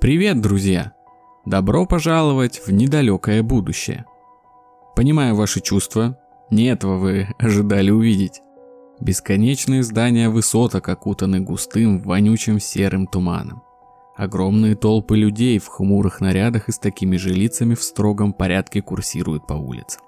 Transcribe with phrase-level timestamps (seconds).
[0.00, 0.94] Привет, друзья!
[1.44, 4.06] Добро пожаловать в недалекое будущее.
[4.96, 6.18] Понимаю ваши чувства,
[6.50, 8.40] не этого вы ожидали увидеть.
[8.98, 13.62] Бесконечные здания высоток окутаны густым, вонючим серым туманом.
[14.16, 19.46] Огромные толпы людей в хмурых нарядах и с такими же лицами в строгом порядке курсируют
[19.46, 20.00] по улицам.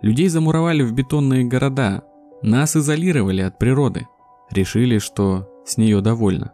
[0.00, 2.04] Людей замуровали в бетонные города,
[2.40, 4.06] нас изолировали от природы,
[4.48, 6.52] решили, что с нее довольно.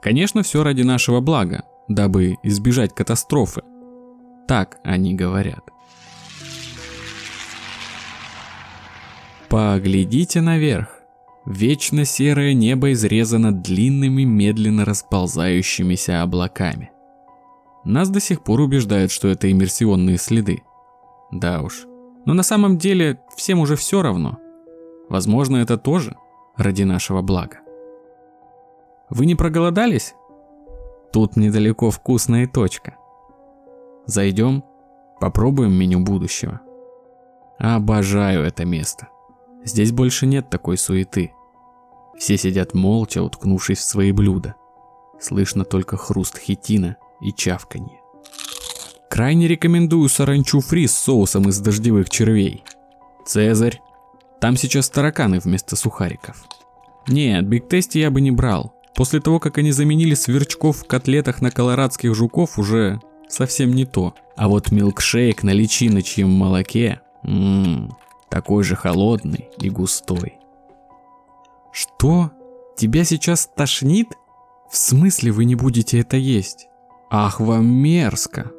[0.00, 3.62] Конечно, все ради нашего блага, дабы избежать катастрофы.
[4.46, 5.64] Так они говорят.
[9.48, 10.88] Поглядите наверх.
[11.44, 16.90] Вечно серое небо изрезано длинными, медленно расползающимися облаками.
[17.84, 20.62] Нас до сих пор убеждают, что это иммерсионные следы.
[21.30, 21.86] Да уж.
[22.24, 24.38] Но на самом деле всем уже все равно.
[25.08, 26.16] Возможно, это тоже
[26.56, 27.60] ради нашего блага.
[29.10, 30.14] Вы не проголодались?
[31.12, 32.96] Тут недалеко вкусная точка.
[34.06, 34.64] Зайдем,
[35.20, 36.60] попробуем меню будущего.
[37.58, 39.08] Обожаю это место.
[39.64, 41.32] Здесь больше нет такой суеты.
[42.18, 44.54] Все сидят молча, уткнувшись в свои блюда.
[45.20, 48.00] Слышно только хруст хитина и чавканье.
[49.08, 52.64] Крайне рекомендую саранчу фри с соусом из дождевых червей.
[53.24, 53.80] Цезарь.
[54.40, 56.44] Там сейчас тараканы вместо сухариков.
[57.08, 58.75] Нет, Биг Тести я бы не брал.
[58.96, 64.14] После того, как они заменили сверчков в котлетах на колорадских жуков, уже совсем не то.
[64.36, 67.94] А вот милкшейк на личиночьем молоке, ммм,
[68.30, 70.38] такой же холодный и густой.
[71.72, 72.30] Что?
[72.76, 74.08] Тебя сейчас тошнит?
[74.70, 76.68] В смысле вы не будете это есть?
[77.10, 78.50] Ах, вам мерзко.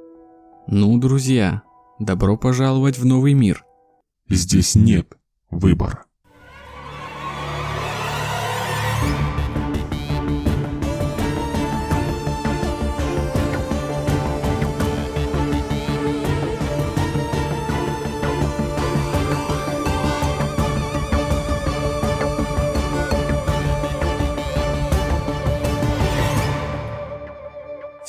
[0.68, 1.64] Ну, друзья,
[1.98, 3.66] добро пожаловать в новый мир.
[4.30, 5.18] Здесь нет
[5.50, 6.07] выбора.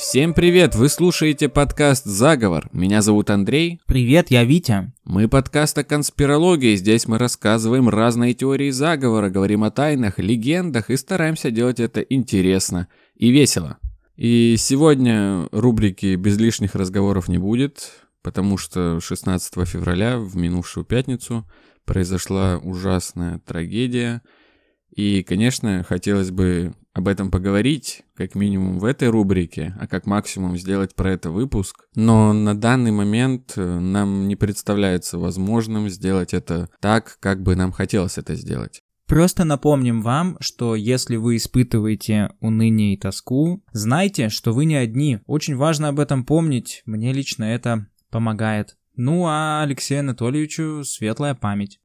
[0.09, 0.73] Всем привет!
[0.73, 2.67] Вы слушаете подкаст «Заговор».
[2.73, 3.79] Меня зовут Андрей.
[3.85, 4.91] Привет, я Витя.
[5.03, 6.75] Мы подкаст о конспирологии.
[6.77, 12.87] Здесь мы рассказываем разные теории заговора, говорим о тайнах, легендах и стараемся делать это интересно
[13.13, 13.77] и весело.
[14.15, 17.91] И сегодня рубрики «Без лишних разговоров» не будет,
[18.23, 21.47] потому что 16 февраля, в минувшую пятницу,
[21.85, 24.23] произошла ужасная трагедия.
[24.89, 30.57] И, конечно, хотелось бы об этом поговорить, как минимум в этой рубрике, а как максимум
[30.57, 31.87] сделать про это выпуск.
[31.95, 37.71] Но на данный момент э, нам не представляется возможным сделать это так, как бы нам
[37.71, 38.81] хотелось это сделать.
[39.07, 45.19] Просто напомним вам, что если вы испытываете уныние и тоску, знайте, что вы не одни.
[45.25, 48.77] Очень важно об этом помнить, мне лично это помогает.
[48.95, 51.79] Ну а Алексею Анатольевичу светлая память.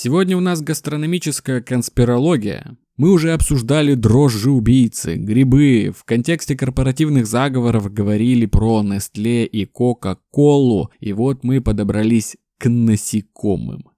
[0.00, 2.76] Сегодня у нас гастрономическая конспирология.
[2.96, 10.86] Мы уже обсуждали дрожжи убийцы, грибы, в контексте корпоративных заговоров говорили про Nestle и Coca-Cola,
[11.00, 13.90] и вот мы подобрались к насекомым.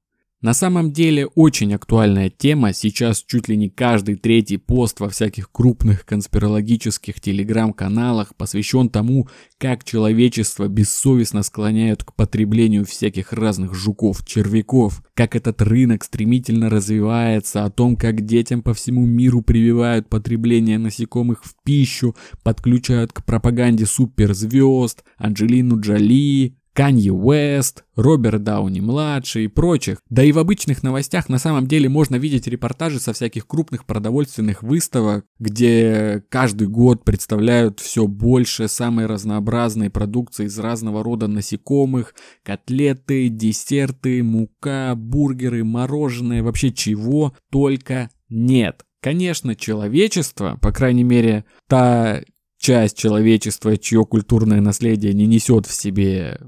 [0.42, 5.52] На самом деле очень актуальная тема, сейчас чуть ли не каждый третий пост во всяких
[5.52, 15.02] крупных конспирологических телеграм-каналах посвящен тому, как человечество бессовестно склоняют к потреблению всяких разных жуков, червяков,
[15.12, 21.44] как этот рынок стремительно развивается, о том, как детям по всему миру прививают потребление насекомых
[21.44, 29.98] в пищу, подключают к пропаганде суперзвезд, Анджелину Джоли, Канье Уэст, Роберт Дауни-младший и прочих.
[30.08, 34.62] Да и в обычных новостях на самом деле можно видеть репортажи со всяких крупных продовольственных
[34.62, 42.14] выставок, где каждый год представляют все больше самой разнообразной продукции из разного рода насекомых,
[42.44, 48.84] котлеты, десерты, мука, бургеры, мороженое, вообще чего только нет.
[49.02, 52.20] Конечно, человечество, по крайней мере, та
[52.58, 56.38] часть человечества, чье культурное наследие не несет в себе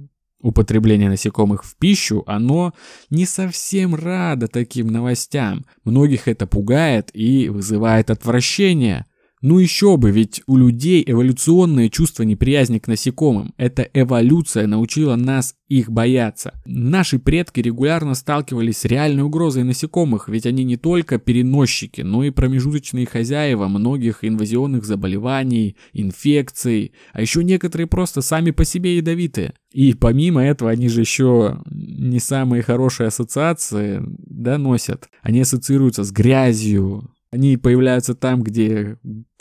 [0.42, 2.74] употребление насекомых в пищу, оно
[3.10, 5.64] не совсем радо таким новостям.
[5.84, 9.06] Многих это пугает и вызывает отвращение.
[9.42, 13.52] Ну еще бы, ведь у людей эволюционное чувство неприязни к насекомым.
[13.56, 16.60] Эта эволюция научила нас их бояться.
[16.64, 22.30] Наши предки регулярно сталкивались с реальной угрозой насекомых, ведь они не только переносчики, но и
[22.30, 29.54] промежуточные хозяева многих инвазионных заболеваний, инфекций, а еще некоторые просто сами по себе ядовитые.
[29.72, 35.08] И помимо этого они же еще не самые хорошие ассоциации да, носят.
[35.22, 38.98] Они ассоциируются с грязью, они появляются там, где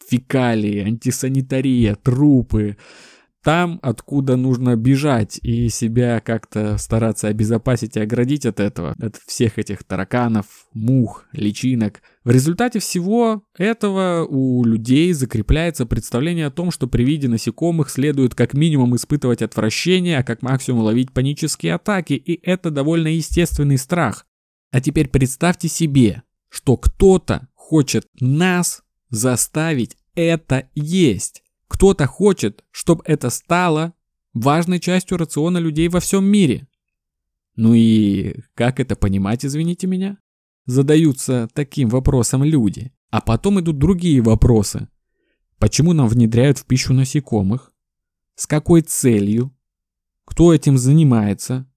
[0.10, 2.78] фекалии, антисанитария, трупы.
[3.44, 9.58] Там, откуда нужно бежать и себя как-то стараться обезопасить и оградить от этого, от всех
[9.58, 12.02] этих тараканов, мух, личинок.
[12.24, 18.36] В результате всего этого у людей закрепляется представление о том, что при виде насекомых следует
[18.36, 24.28] как минимум испытывать отвращение, а как максимум ловить панические атаки, и это довольно естественный страх.
[24.72, 26.22] А теперь представьте себе,
[26.52, 31.42] что кто-то хочет нас заставить это есть.
[31.70, 33.94] Кто-то хочет, чтобы это стало
[34.34, 36.68] важной частью рациона людей во всем мире.
[37.56, 40.18] Ну и как это понимать, извините меня?
[40.66, 42.92] Задаются таким вопросом люди.
[43.10, 44.90] А потом идут другие вопросы.
[45.58, 47.72] Почему нам внедряют в пищу насекомых?
[48.36, 49.56] С какой целью?
[50.26, 51.72] Кто этим занимается?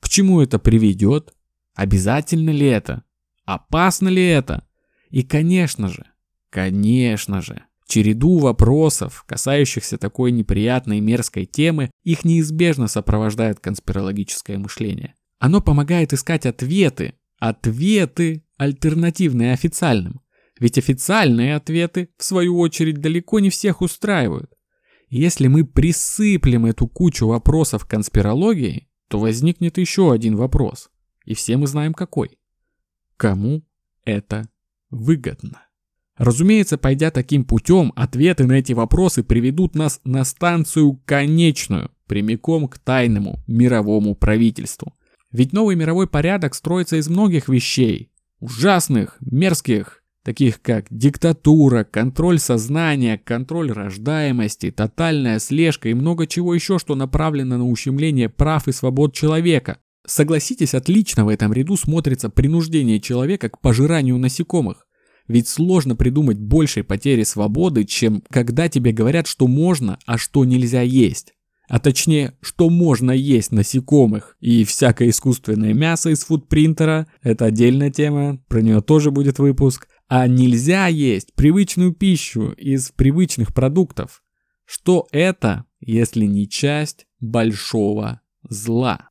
[0.00, 1.36] К чему это приведет?
[1.76, 3.04] Обязательно ли это?
[3.44, 4.66] Опасно ли это?
[5.10, 6.04] И конечно же,
[6.50, 15.14] конечно же, Череду вопросов, касающихся такой неприятной и мерзкой темы, их неизбежно сопровождает конспирологическое мышление.
[15.38, 20.20] Оно помогает искать ответы, ответы, альтернативные официальным.
[20.58, 24.50] Ведь официальные ответы, в свою очередь, далеко не всех устраивают.
[25.08, 30.90] Если мы присыплем эту кучу вопросов конспирологией, то возникнет еще один вопрос.
[31.24, 32.38] И все мы знаем какой.
[33.16, 33.64] Кому
[34.04, 34.48] это
[34.90, 35.62] выгодно?
[36.16, 42.78] Разумеется, пойдя таким путем, ответы на эти вопросы приведут нас на станцию конечную, прямиком к
[42.78, 44.94] тайному мировому правительству.
[45.30, 48.10] Ведь новый мировой порядок строится из многих вещей.
[48.40, 56.78] Ужасных, мерзких, таких как диктатура, контроль сознания, контроль рождаемости, тотальная слежка и много чего еще,
[56.78, 59.78] что направлено на ущемление прав и свобод человека.
[60.06, 64.86] Согласитесь, отлично в этом ряду смотрится принуждение человека к пожиранию насекомых.
[65.26, 70.82] Ведь сложно придумать большей потери свободы, чем когда тебе говорят, что можно, а что нельзя
[70.82, 71.34] есть.
[71.68, 74.36] А точнее, что можно есть насекомых.
[74.40, 79.88] И всякое искусственное мясо из фудпринтера– это отдельная тема, про нее тоже будет выпуск.
[80.06, 84.22] А нельзя есть привычную пищу из привычных продуктов.
[84.64, 89.10] Что это, если не часть большого зла?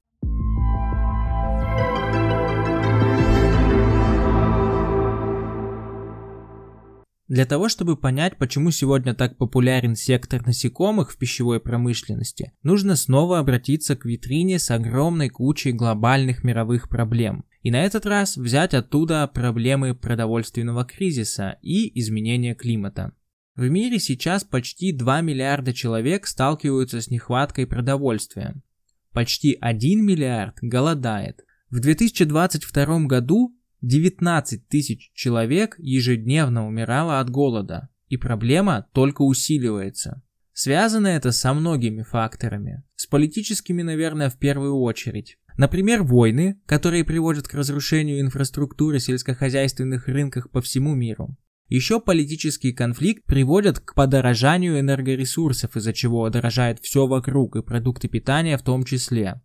[7.27, 13.39] Для того, чтобы понять, почему сегодня так популярен сектор насекомых в пищевой промышленности, нужно снова
[13.39, 17.43] обратиться к витрине с огромной кучей глобальных мировых проблем.
[17.63, 23.13] И на этот раз взять оттуда проблемы продовольственного кризиса и изменения климата.
[23.55, 28.61] В мире сейчас почти 2 миллиарда человек сталкиваются с нехваткой продовольствия.
[29.13, 31.43] Почти 1 миллиард голодает.
[31.71, 40.23] В 2022 году 19 тысяч человек ежедневно умирало от голода, и проблема только усиливается.
[40.53, 42.83] Связано это со многими факторами.
[42.95, 45.37] С политическими, наверное, в первую очередь.
[45.57, 51.37] Например, войны, которые приводят к разрушению инфраструктуры сельскохозяйственных рынках по всему миру.
[51.67, 58.57] Еще политический конфликт приводит к подорожанию энергоресурсов, из-за чего дорожает все вокруг и продукты питания
[58.57, 59.41] в том числе.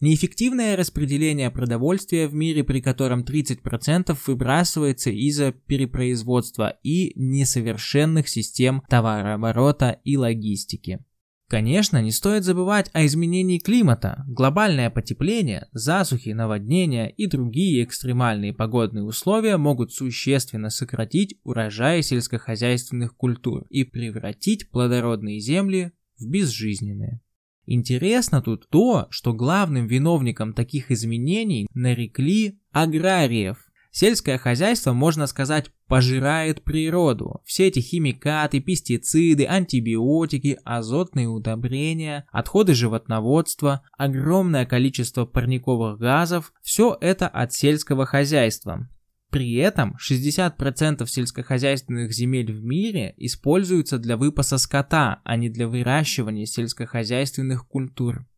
[0.00, 10.00] Неэффективное распределение продовольствия в мире, при котором 30% выбрасывается из-за перепроизводства и несовершенных систем товарооборота
[10.04, 11.00] и логистики.
[11.48, 14.24] Конечно, не стоит забывать о изменении климата.
[14.26, 23.66] Глобальное потепление, засухи, наводнения и другие экстремальные погодные условия могут существенно сократить урожаи сельскохозяйственных культур
[23.68, 27.20] и превратить плодородные земли в безжизненные.
[27.66, 33.58] Интересно тут то, что главным виновником таких изменений нарекли аграриев.
[33.90, 37.40] Сельское хозяйство, можно сказать, пожирает природу.
[37.44, 47.28] Все эти химикаты, пестициды, антибиотики, азотные удобрения, отходы животноводства, огромное количество парниковых газов– все это
[47.28, 48.88] от сельского хозяйства.
[49.34, 56.46] При этом 60% сельскохозяйственных земель в мире используются для выпаса скота, а не для выращивания
[56.46, 58.28] сельскохозяйственных культур.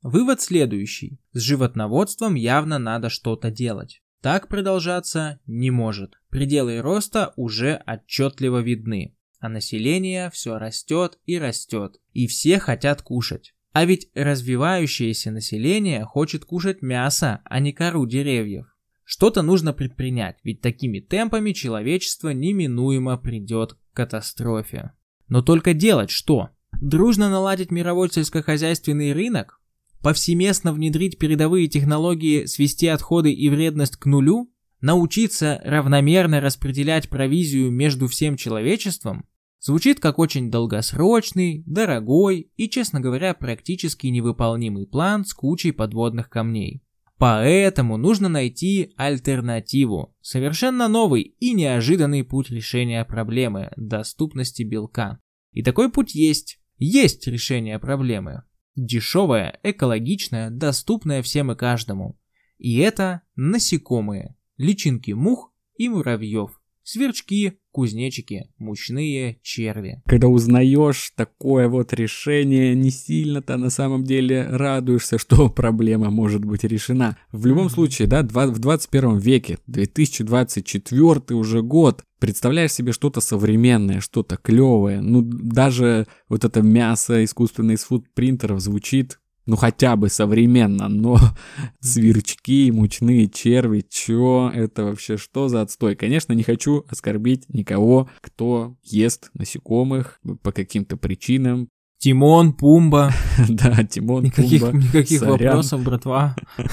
[0.00, 1.20] Вывод следующий.
[1.34, 4.00] С животноводством явно надо что-то делать.
[4.22, 6.14] Так продолжаться не может.
[6.30, 9.14] Пределы роста уже отчетливо видны.
[9.40, 13.52] А население все растет и растет, и все хотят кушать.
[13.74, 18.75] А ведь развивающееся население хочет кушать мясо, а не кору деревьев.
[19.08, 24.94] Что-то нужно предпринять, ведь такими темпами человечество неминуемо придет к катастрофе.
[25.28, 26.50] Но только делать что?
[26.80, 29.60] Дружно наладить мировой сельскохозяйственный рынок?
[30.02, 34.52] Повсеместно внедрить передовые технологии, свести отходы и вредность к нулю?
[34.80, 39.24] Научиться равномерно распределять провизию между всем человечеством?
[39.60, 46.82] Звучит как очень долгосрочный, дорогой и, честно говоря, практически невыполнимый план с кучей подводных камней.
[47.18, 55.18] Поэтому нужно найти альтернативу, совершенно новый и неожиданный путь решения проблемы доступности белка.
[55.52, 56.60] И такой путь есть.
[56.76, 58.42] Есть решение проблемы.
[58.74, 62.20] Дешевое, экологичное, доступное всем и каждому.
[62.58, 70.00] И это насекомые, личинки мух и муравьев, сверчки, кузнечики, мучные черви.
[70.06, 76.64] Когда узнаешь такое вот решение, не сильно-то на самом деле радуешься, что проблема может быть
[76.64, 77.18] решена.
[77.32, 84.38] В любом случае, да, в 21 веке, 2024 уже год, представляешь себе что-то современное, что-то
[84.38, 85.02] клевое.
[85.02, 91.18] Ну, даже вот это мясо искусственно из фудпринтеров звучит ну хотя бы современно, но
[91.80, 95.96] сверчки, мучные черви, чё, это вообще что за отстой?
[95.96, 101.68] Конечно, не хочу оскорбить никого, кто ест насекомых по каким-то причинам.
[101.98, 103.10] Тимон, Пумба.
[103.48, 104.78] да, Тимон, никаких, Пумба.
[104.78, 105.38] Никаких сорян.
[105.38, 106.36] вопросов, братва.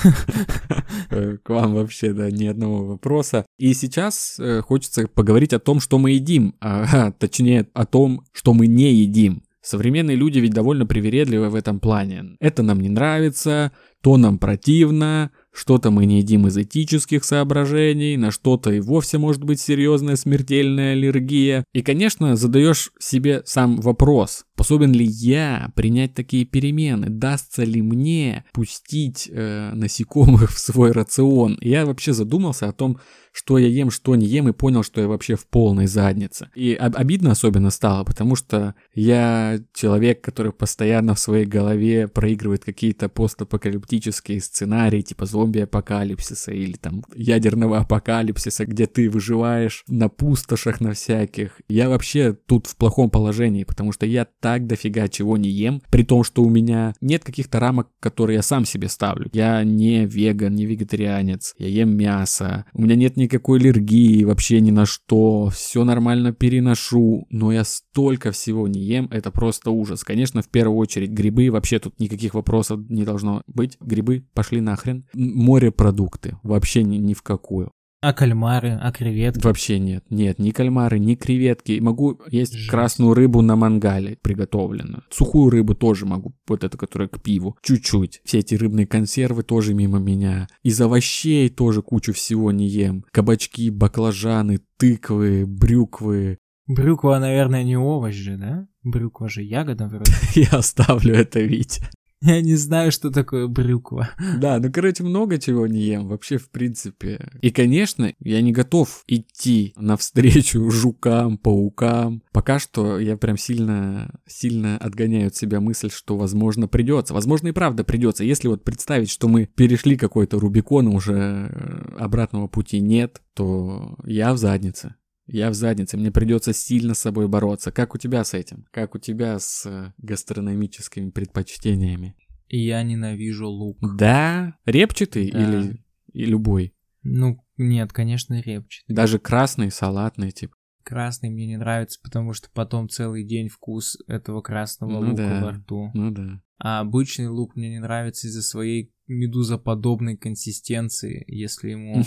[1.09, 3.45] Э, к вам вообще, да, ни одного вопроса.
[3.57, 8.53] И сейчас э, хочется поговорить о том, что мы едим, а, точнее, о том, что
[8.53, 9.42] мы не едим.
[9.63, 12.35] Современные люди ведь довольно привередливы в этом плане.
[12.41, 18.31] Это нам не нравится, то нам противно, что-то мы не едим из этических соображений, на
[18.31, 21.63] что-то и вовсе может быть серьезная смертельная аллергия.
[21.73, 28.45] И, конечно, задаешь себе сам вопрос, способен ли я принять такие перемены, дастся ли мне
[28.53, 31.57] пустить э, насекомых в свой рацион.
[31.61, 32.99] Я вообще задумался о том,
[33.33, 36.49] что я ем, что не ем, и понял, что я вообще в полной заднице.
[36.55, 43.09] И обидно особенно стало, потому что я человек, который постоянно в своей голове проигрывает какие-то
[43.09, 51.61] постапокалиптические сценарии, типа зомби-апокалипсиса или там ядерного апокалипсиса, где ты выживаешь на пустошах на всяких.
[51.67, 56.03] Я вообще тут в плохом положении, потому что я так дофига чего не ем, при
[56.03, 59.29] том, что у меня нет каких-то рамок, которые я сам себе ставлю.
[59.33, 64.71] Я не веган, не вегетарианец, я ем мясо, у меня нет никакой аллергии вообще ни
[64.71, 70.03] на что, все нормально переношу, но я столько всего не ем, это просто ужас.
[70.03, 75.05] Конечно, в первую очередь грибы, вообще тут никаких вопросов не должно быть, грибы пошли нахрен.
[75.33, 77.71] Морепродукты, вообще ни, ни в какую.
[78.03, 79.39] А кальмары, а креветки?
[79.45, 80.03] Вообще нет.
[80.09, 81.79] Нет, ни кальмары, ни креветки.
[81.79, 82.69] Могу есть Жесть.
[82.69, 85.03] красную рыбу на мангале приготовленную.
[85.09, 87.55] Сухую рыбу тоже могу, вот это, которая к пиву.
[87.61, 88.19] Чуть-чуть.
[88.25, 90.49] Все эти рыбные консервы тоже мимо меня.
[90.63, 93.05] Из овощей тоже кучу всего не ем.
[93.11, 96.39] Кабачки, баклажаны, тыквы, брюквы.
[96.67, 98.67] Брюква, наверное, не овощ же, да?
[98.83, 100.11] Брюква же ягода вроде.
[100.35, 101.89] Я оставлю это, Витя.
[102.25, 104.11] Я не знаю, что такое брюква.
[104.37, 107.31] Да, ну, короче, много чего не ем, вообще, в принципе.
[107.41, 112.23] И, конечно, я не готов идти навстречу жукам, паукам.
[112.31, 117.13] Пока что я прям сильно, сильно отгоняю от себя мысль, что, возможно, придется.
[117.13, 118.23] Возможно, и правда придется.
[118.23, 124.33] Если вот представить, что мы перешли какой-то Рубикон, уже э, обратного пути нет, то я
[124.33, 124.95] в заднице.
[125.25, 127.71] Я в заднице, мне придется сильно с собой бороться.
[127.71, 128.65] Как у тебя с этим?
[128.71, 132.15] Как у тебя с э, гастрономическими предпочтениями?
[132.49, 133.77] Я ненавижу лук.
[133.97, 134.55] Да?
[134.65, 135.39] Репчатый да.
[135.39, 136.75] или и любой?
[137.03, 138.95] Ну, нет, конечно, репчатый.
[138.95, 140.55] Даже красный, салатный, типа.
[140.83, 145.41] Красный мне не нравится, потому что потом целый день вкус этого красного ну лука да,
[145.45, 145.91] во рту.
[145.93, 146.41] Ну да.
[146.59, 151.23] А обычный лук мне не нравится из-за своей медузоподобной консистенции.
[151.27, 152.03] Если ему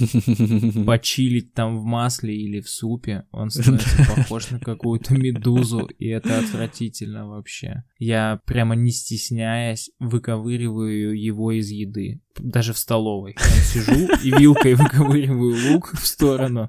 [0.86, 6.38] почилить там в масле или в супе, он становится похож на какую-то медузу, и это
[6.38, 7.84] отвратительно вообще.
[7.98, 12.20] Я прямо не стесняясь выковыриваю его из еды.
[12.38, 13.36] Даже в столовой.
[13.38, 16.68] Я сижу и вилкой выковыриваю лук в сторону,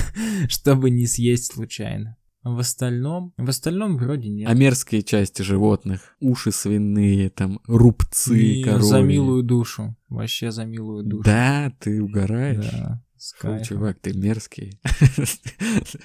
[0.48, 2.16] чтобы не съесть случайно.
[2.54, 4.48] В остальном, в остальном вроде нет.
[4.48, 8.88] А мерзкие части животных, уши свиные, там, рубцы, И коровьи.
[8.88, 11.24] За милую душу, вообще за милую душу.
[11.24, 12.70] Да, ты угораешь?
[12.70, 13.02] Да.
[13.38, 14.80] Фу, чувак, ты мерзкий.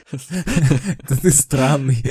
[0.10, 2.04] Это ты странный.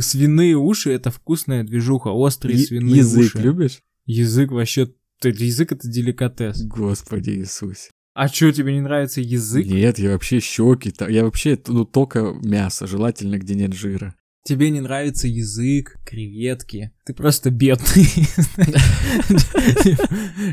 [0.00, 3.20] Свиные уши— это вкусная движуха, острые свиные уши.
[3.20, 3.82] Язык любишь?
[4.04, 4.92] Язык вообще...
[5.22, 6.64] Язык— это деликатес.
[6.64, 7.90] Господи Иисусе.
[8.14, 9.66] А что, тебе не нравится язык?
[9.66, 14.14] Нет, я вообще щеки, я вообще, ну, только мясо, желательно, где нет жира.
[14.44, 16.92] Тебе не нравится язык, креветки.
[17.06, 18.08] Ты просто бедный.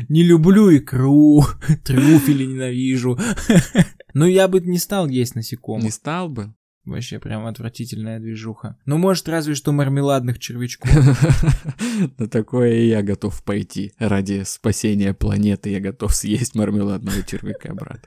[0.08, 1.44] Не люблю икру,
[1.84, 3.18] трюфели ненавижу.
[4.14, 5.84] Ну, я бы не стал есть насекомых.
[5.84, 6.54] Не стал бы?
[6.84, 8.78] Вообще прям отвратительная движуха.
[8.86, 10.90] Ну, может, разве что мармеладных червячков.
[12.18, 13.92] На такое я готов пойти.
[13.98, 18.06] Ради спасения планеты я готов съесть мармеладного червяка, брат.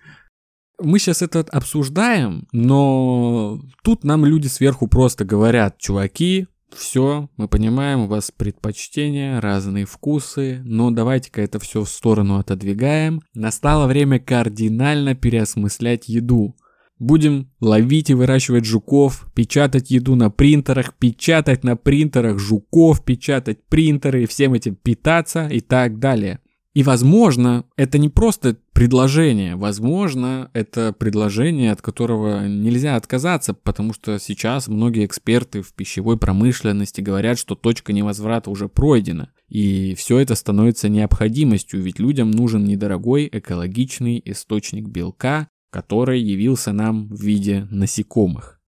[0.79, 8.01] Мы сейчас это обсуждаем, но тут нам люди сверху просто говорят, чуваки, все, мы понимаем,
[8.01, 13.21] у вас предпочтения, разные вкусы, но давайте-ка это все в сторону отодвигаем.
[13.33, 16.55] Настало время кардинально переосмыслять еду.
[17.03, 24.23] Будем ловить и выращивать жуков, печатать еду на принтерах, печатать на принтерах жуков, печатать принтеры
[24.23, 26.39] и всем этим питаться и так далее.
[26.73, 34.17] И, возможно, это не просто предложение, возможно, это предложение, от которого нельзя отказаться, потому что
[34.17, 39.33] сейчас многие эксперты в пищевой промышленности говорят, что точка невозврата уже пройдена.
[39.49, 47.07] И все это становится необходимостью, ведь людям нужен недорогой экологичный источник белка, который явился нам
[47.07, 48.61] в виде насекомых.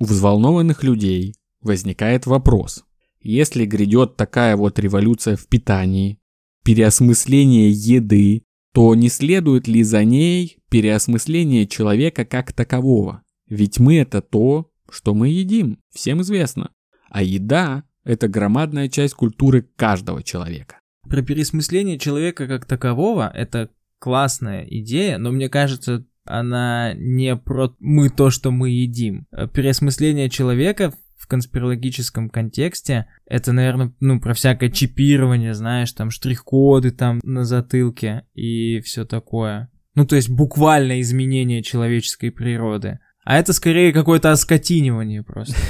[0.00, 2.84] У взволнованных людей возникает вопрос.
[3.20, 6.18] Если грядет такая вот революция в питании,
[6.64, 13.22] переосмысление еды, то не следует ли за ней переосмысление человека как такового?
[13.48, 16.72] Ведь мы это то, что мы едим, всем известно.
[17.10, 20.80] А еда– это громадная часть культуры каждого человека.
[21.08, 28.08] Про переосмысление человека как такового– это классная идея, но мне кажется, она не про мы
[28.10, 29.26] то, что мы едим.
[29.52, 37.20] Переосмысление человека в конспирологическом контексте, это, наверное, ну, про всякое чипирование, знаешь, там штрих-коды там
[37.22, 39.70] на затылке и все такое.
[39.94, 42.98] Ну, то есть буквально изменение человеческой природы.
[43.24, 45.56] А это скорее какое-то оскотинивание просто.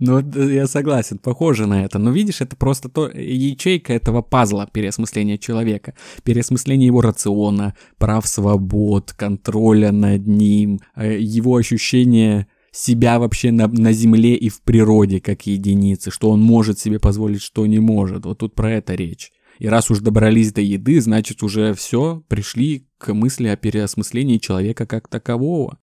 [0.00, 1.98] Ну, я согласен, похоже на это.
[1.98, 5.94] Но видишь, это просто то ячейка этого пазла переосмысления человека.
[6.22, 13.92] Переосмысление его рациона, прав свобод, контроля над ним, э, его ощущение себя вообще на, на
[13.92, 18.24] Земле и в природе как единицы, что он может себе позволить, что не может.
[18.24, 19.32] Вот тут про это речь.
[19.58, 24.86] И раз уж добрались до еды, значит уже все, пришли к мысли о переосмыслении человека
[24.86, 25.78] как такового.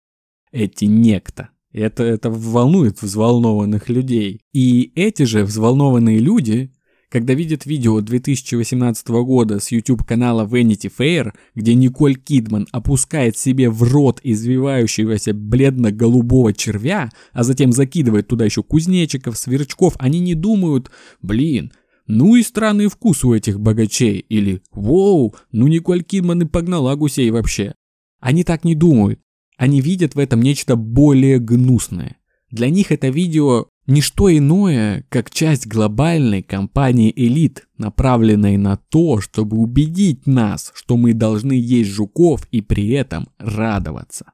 [0.51, 1.49] Эти некто.
[1.71, 4.41] Это, это волнует взволнованных людей.
[4.53, 6.71] И эти же взволнованные люди
[7.09, 13.69] когда видит видео 2018 года с YouTube канала Vanity Fair, где Николь Кидман опускает себе
[13.69, 20.91] в рот извивающегося бледно-голубого червя, а затем закидывает туда еще кузнечиков, сверчков, они не думают,
[21.21, 21.73] блин,
[22.05, 27.29] ну и странный вкус у этих богачей, или «Воу, ну Николь Кидман и погнала гусей
[27.31, 27.73] вообще».
[28.19, 29.19] Они так не думают,
[29.59, 32.15] они видят в этом нечто более гнусное.
[32.49, 39.19] Для них это видео не что иное, как часть глобальной кампании элит, направленной на то,
[39.19, 44.31] чтобы убедить нас, что мы должны есть жуков и при этом радоваться.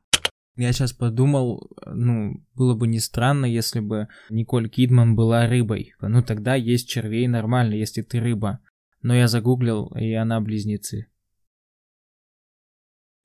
[0.57, 5.93] Я сейчас подумал, ну, было бы не странно, если бы Николь Кидман была рыбой.
[6.01, 8.59] Ну, тогда есть червей нормально, если ты рыба.
[9.01, 11.07] Но я загуглил, и она близнецы.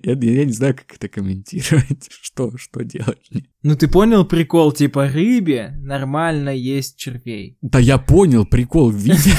[0.02, 3.30] Я, я не знаю, как это комментировать, что, что делать.
[3.62, 7.58] Ну ты понял прикол, типа рыбе нормально есть червей.
[7.60, 9.32] Да я понял прикол в виде.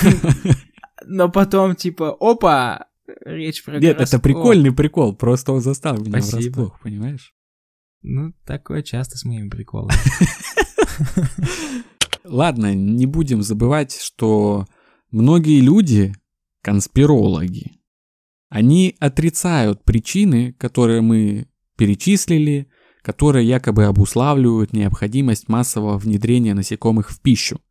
[1.06, 2.88] Но потом типа, опа,
[3.26, 7.34] речь про Нет, это прикольный прикол, просто он застал меня врасплох, понимаешь?
[8.04, 9.93] Ну, такое часто с моими приколами.
[12.24, 14.65] Ладно, не будем забывать, что
[15.12, 16.13] многие люди
[16.62, 17.81] конспирологи.
[18.52, 22.68] Они отрицают причины, которые мы перечислили,
[23.02, 27.62] которые якобы обуславливают необходимость массового внедрения насекомых в пищу.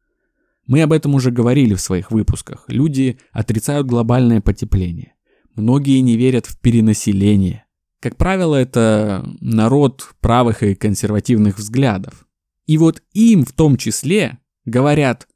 [0.66, 2.64] Мы об этом уже говорили в своих выпусках.
[2.69, 5.12] Люди отрицают глобальное потепление.
[5.55, 7.66] Многие не верят в перенаселение.
[8.01, 12.27] Как правило, это народ правых и консервативных взглядов.
[12.64, 15.29] И вот им в том числе говорят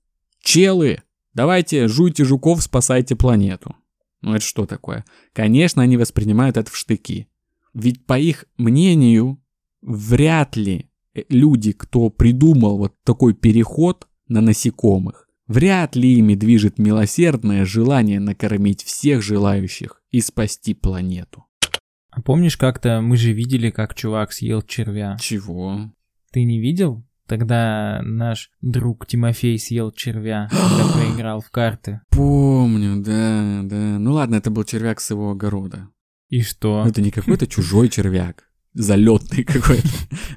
[0.42, 1.02] «Челы,
[1.34, 3.76] давайте жуйте жуков, спасайте планету».
[4.24, 5.04] Ну это что такое?
[5.34, 7.28] Конечно, они воспринимают это в штыки.
[7.74, 9.38] Ведь по их мнению,
[9.82, 16.78] вряд ли э, люди, кто придумал вот такой переход на насекомых, вряд ли ими движет
[16.78, 21.44] милосердное желание накормить всех желающих и спасти планету.
[22.08, 25.18] А помнишь, как-то мы же видели, как чувак съел червя?
[25.20, 25.92] Чего?
[26.32, 27.04] Ты не видел?
[27.26, 32.00] Тогда наш друг Тимофей съел червя, когда проиграл в карты.
[32.10, 33.98] Помню, да, да.
[33.98, 35.88] Ну ладно, это был червяк с его огорода.
[36.28, 36.84] И что?
[36.86, 39.88] Это не какой-то чужой червяк, залетный какой-то.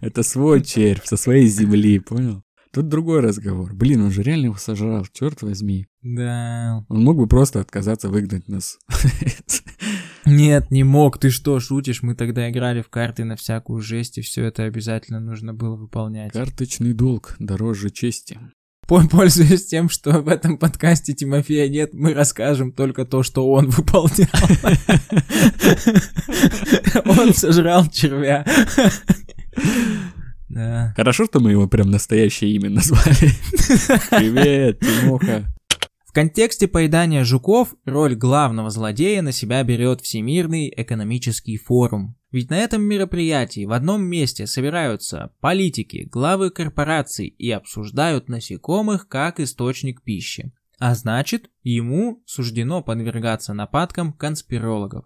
[0.01, 2.43] Это свой червь со своей земли, понял?
[2.71, 3.73] Тут другой разговор.
[3.73, 5.87] Блин, он же реально его сожрал, черт возьми.
[6.01, 6.85] Да.
[6.89, 8.77] Он мог бы просто отказаться выгнать нас.
[10.27, 11.17] Нет, не мог.
[11.17, 12.03] Ты что, шутишь?
[12.03, 16.33] Мы тогда играли в карты на всякую жесть, и все это обязательно нужно было выполнять.
[16.33, 18.37] Карточный долг дороже чести.
[18.87, 24.27] Пользуясь тем, что в этом подкасте Тимофея нет, мы расскажем только то, что он выполнял.
[27.05, 28.45] Он сожрал червя.
[30.49, 30.93] Да.
[30.95, 33.05] Хорошо, что мы его прям настоящее имя назвали.
[34.09, 35.53] Привет, Тимоха.
[36.17, 42.17] Контексте поедания жуков роль главного злодея на себя берет Всемирный экономический форум.
[42.31, 49.39] Ведь на этом мероприятии в одном месте собираются политики, главы корпораций и обсуждают насекомых как
[49.39, 50.51] источник пищи.
[50.79, 55.05] А значит, ему суждено подвергаться нападкам конспирологов.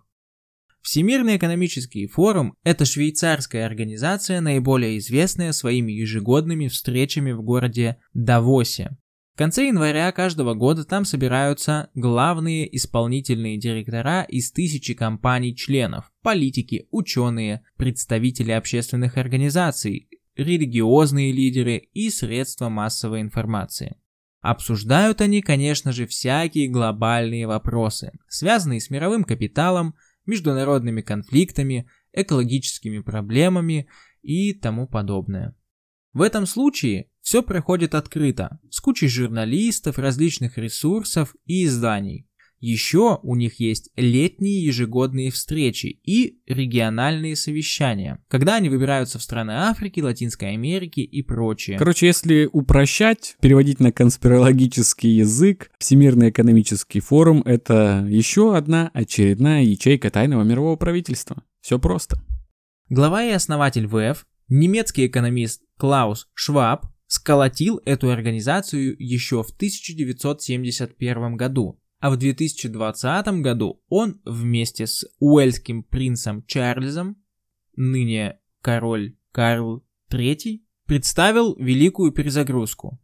[0.81, 8.95] Всемирный экономический форум– это швейцарская организация, наиболее известная своими ежегодными встречами в городе Давосе.
[9.41, 18.51] Конце января каждого года там собираются главные исполнительные директора из тысячи компаний-членов, политики, ученые, представители
[18.51, 23.97] общественных организаций, религиозные лидеры и средства массовой информации.
[24.41, 29.95] Обсуждают они, конечно же, всякие глобальные вопросы, связанные с мировым капиталом,
[30.27, 33.87] международными конфликтами, экологическими проблемами
[34.21, 35.55] и тому подобное.
[36.13, 42.27] В этом случае все проходит открыто, с кучей журналистов, различных ресурсов и изданий.
[42.61, 49.51] Еще у них есть летние ежегодные встречи и региональные совещания, когда они выбираются в страны
[49.51, 51.79] Африки, Латинской Америки и прочее.
[51.79, 60.11] Короче, если упрощать, переводить на конспирологический язык, Всемирный экономический форум— это еще одна очередная ячейка
[60.11, 61.43] тайного мирового правительства.
[61.61, 62.21] Все просто.
[62.89, 71.77] Глава и основатель ВФ, немецкий экономист Клаус Шваб, сколотил эту организацию еще в 1971 году,
[71.99, 77.21] а в 2020 году он вместе с уэльским принцем Чарльзом,
[77.75, 83.01] ныне король Карл III, представил великую перезагрузку.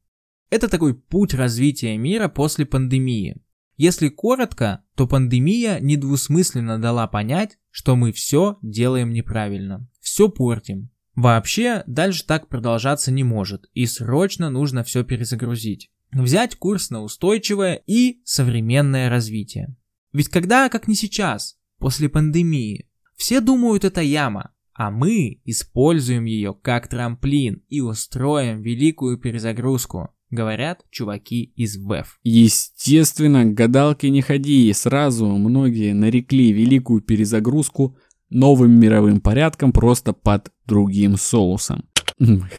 [0.49, 3.43] Это такой путь развития мира после пандемии.
[3.75, 10.91] Если коротко, то пандемия недвусмысленно дала понять, что мы все делаем неправильно, все портим.
[11.17, 17.81] Вообще, дальше так продолжаться не может, и срочно нужно все перезагрузить взять курс на устойчивое
[17.85, 19.75] и современное развитие.
[20.13, 26.53] Ведь когда, как не сейчас, после пандемии, все думают это яма, а мы используем ее
[26.53, 32.19] как трамплин и устроим великую перезагрузку, говорят чуваки из ВЭФ.
[32.23, 37.97] Естественно, гадалки не ходи, сразу многие нарекли великую перезагрузку
[38.29, 41.85] новым мировым порядком просто под другим соусом.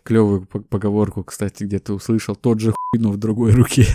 [0.04, 2.37] Клевую поговорку, кстати, где-то услышал.
[2.37, 3.87] Тот же хуй, но в другой руке.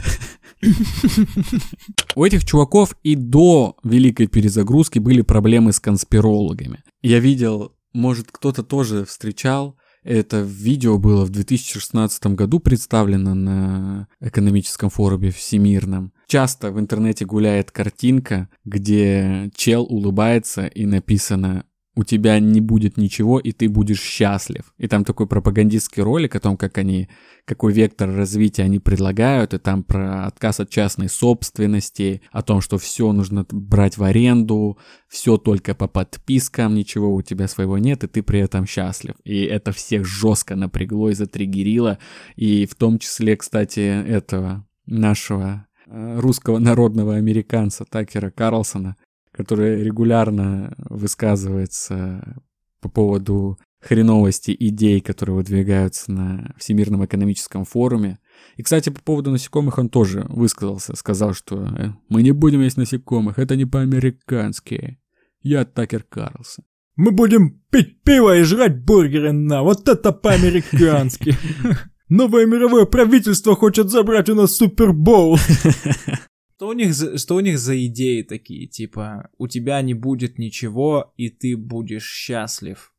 [2.15, 6.83] У этих чуваков и до великой перезагрузки были проблемы с конспирологами.
[7.01, 9.77] Я видел, может, кто-то тоже встречал.
[10.03, 16.13] Это видео было в 2016 году представлено на экономическом форуме всемирном.
[16.27, 23.39] Часто в интернете гуляет картинка, где чел улыбается и написано у тебя не будет ничего,
[23.39, 24.73] и ты будешь счастлив.
[24.77, 27.07] И там такой пропагандистский ролик о том, как они,
[27.45, 32.77] какой вектор развития они предлагают, и там про отказ от частной собственности, о том, что
[32.77, 38.07] все нужно брать в аренду, все только по подпискам, ничего у тебя своего нет, и
[38.07, 39.13] ты при этом счастлив.
[39.23, 41.99] И это всех жестко напрягло и затригерило,
[42.35, 48.95] и в том числе, кстати, этого нашего э, русского народного американца Такера Карлсона,
[49.33, 52.41] который регулярно высказывается
[52.81, 58.19] по поводу хреновости идей, которые выдвигаются на Всемирном экономическом форуме.
[58.55, 62.77] И, кстати, по поводу насекомых он тоже высказался, сказал, что э, мы не будем есть
[62.77, 64.99] насекомых, это не по-американски.
[65.41, 66.63] Я Такер Карлсон.
[66.95, 71.35] Мы будем пить пиво и жрать бургеры на, вот это по-американски.
[72.09, 75.37] Новое мировое правительство хочет забрать у нас Супербоул.
[76.63, 80.39] Что у них за, что у них за идеи такие, типа, у тебя не будет
[80.39, 82.93] ничего, и ты будешь счастлив.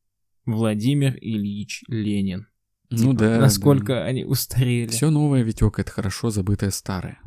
[0.45, 2.47] Владимир Ильич Ленин.
[2.91, 3.39] Ну типа, да.
[3.39, 4.05] Насколько да.
[4.05, 4.89] они устарели.
[4.89, 7.21] Все новое, Витек, это хорошо забытое старое.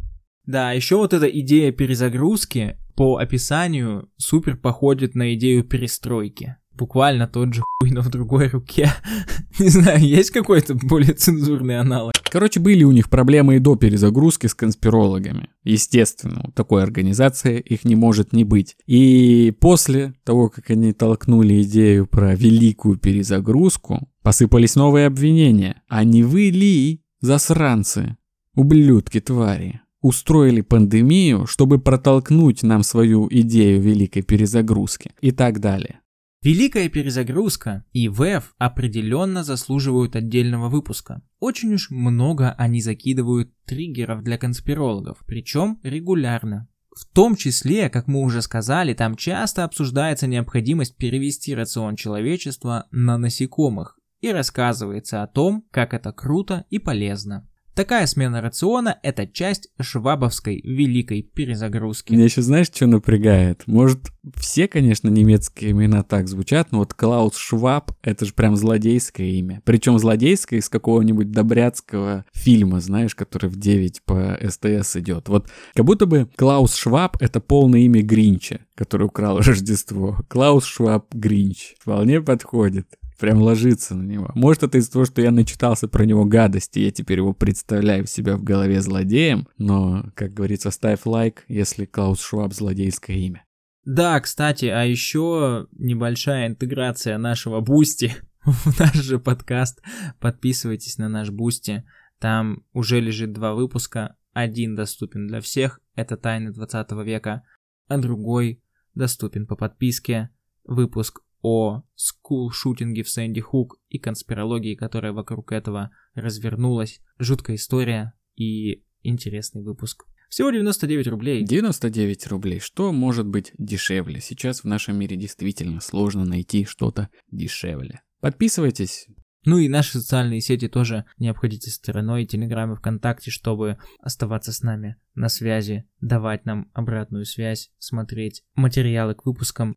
[0.46, 6.58] Да, еще вот эта идея перезагрузки по описанию супер походит на идею перестройки.
[6.78, 8.92] Буквально тот же хуй, но в другой руке.
[9.60, 12.14] Не знаю, есть какой-то более цензурный аналог?
[12.30, 15.50] Короче, были у них проблемы и до перезагрузки с конспирологами.
[15.64, 18.78] Естественно, у такой организации их не может не быть.
[18.86, 25.82] И после того, как они толкнули идею про великую перезагрузку, посыпались новые обвинения.
[25.88, 28.18] А не вы ли, засранцы,
[28.56, 36.00] ублюдки твари, устроили пандемию, чтобы протолкнуть нам свою идею великой перезагрузки и так далее.
[36.44, 41.24] Великая перезагрузка и ВЭФ определенно заслуживают отдельного выпуска.
[41.40, 46.68] Очень уж много они закидывают триггеров для конспирологов, причем регулярно.
[46.96, 53.18] В том числе, как мы уже сказали, там часто обсуждается необходимость перевести рацион человечества на
[53.18, 57.47] насекомых и рассказывается о том, как это круто и полезно.
[57.78, 62.12] Такая смена рациона– это часть швабовской великой перезагрузки.
[62.12, 63.62] Меня еще знаешь, что напрягает?
[63.68, 69.28] Может, все, конечно, немецкие имена так звучат, но вот Клаус Шваб– это же прям злодейское
[69.28, 69.62] имя.
[69.64, 75.30] Причем злодейское из какого-нибудь добряцкого фильма, знаешь, который в 9 по СТС идет.
[75.30, 80.18] Вот как будто бы Клаус Шваб– это полное имя Гринча, который украл Рождество.
[80.30, 81.76] Клаус Шваб Гринч.
[81.80, 82.88] Вполне подходит
[83.18, 84.32] прям ложится на него.
[84.36, 88.10] Может, это из-за того, что я начитался про него гадости, я теперь его представляю в
[88.10, 93.44] себя в голове злодеем, но, как говорится, ставь лайк, если Клаус Шваб злодейское имя.
[93.86, 98.14] Да, кстати, а еще небольшая интеграция нашего Бусти
[98.46, 99.82] в наш же подкаст.
[100.20, 101.86] Подписывайтесь на наш Бусти.
[102.20, 104.18] Там уже лежит два выпуска.
[104.34, 107.44] Один доступен для всех, это «Тайны 20 века»,
[107.88, 108.62] а другой
[108.94, 110.30] доступен по подписке.
[110.64, 117.02] Выпуск о скул-шутинге в Сэнди Хук и конспирологии, которая вокруг этого развернулась.
[117.20, 120.06] Жуткая история и интересный выпуск.
[120.30, 121.44] Всего 99 рублей.
[121.44, 122.60] 99 рублей.
[122.60, 124.20] Что может быть дешевле?
[124.20, 128.02] Сейчас в нашем мире действительно сложно найти что-то дешевле.
[128.20, 129.08] Подписывайтесь.
[129.46, 132.26] Ну и наши социальные сети тоже не обходите стороной.
[132.26, 139.16] Телеграм и ВКонтакте, чтобы оставаться с нами на связи, давать нам обратную связь, смотреть материалы
[139.16, 139.74] к выпускам.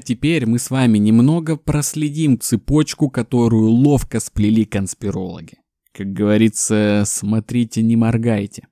[0.00, 5.58] А теперь мы с вами немного проследим цепочку, которую ловко сплели конспирологи.
[5.92, 8.66] Как говорится, смотрите, не моргайте.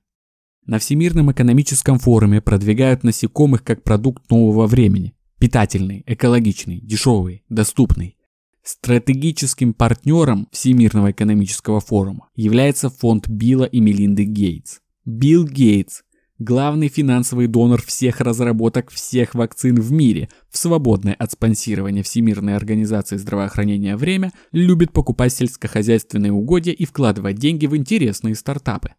[0.65, 5.13] На Всемирном экономическом форуме продвигают насекомых как продукт нового времени.
[5.37, 8.17] Питательный, экологичный, дешевый, доступный.
[8.63, 14.79] Стратегическим партнером Всемирного экономического форума является фонд Билла и Мелинды Гейтс.
[15.05, 16.01] Билл Гейтс
[16.39, 23.17] главный финансовый донор всех разработок всех вакцин в мире, в свободное от спонсирования Всемирной организации
[23.17, 28.93] здравоохранения время, любит покупать сельскохозяйственные угодья и вкладывать деньги в интересные стартапы.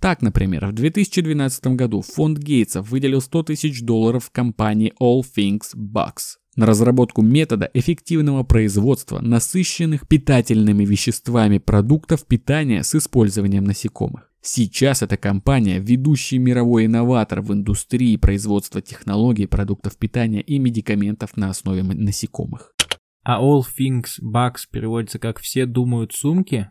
[0.00, 6.38] Так, например, в 2012 году фонд Гейтса выделил 100 тысяч долларов компании All Things Bucks
[6.56, 14.29] на разработку метода эффективного производства насыщенных питательными веществами продуктов питания с использованием насекомых.
[14.42, 21.50] Сейчас эта компания– ведущий мировой инноватор в индустрии производства технологий, продуктов питания и медикаментов на
[21.50, 22.74] основе насекомых.
[23.22, 26.70] А All Things Bugs переводится как «все думают сумки»?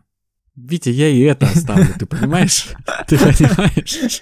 [0.56, 2.70] Витя, я и это оставлю, ты понимаешь?
[3.06, 4.20] Ты понимаешь?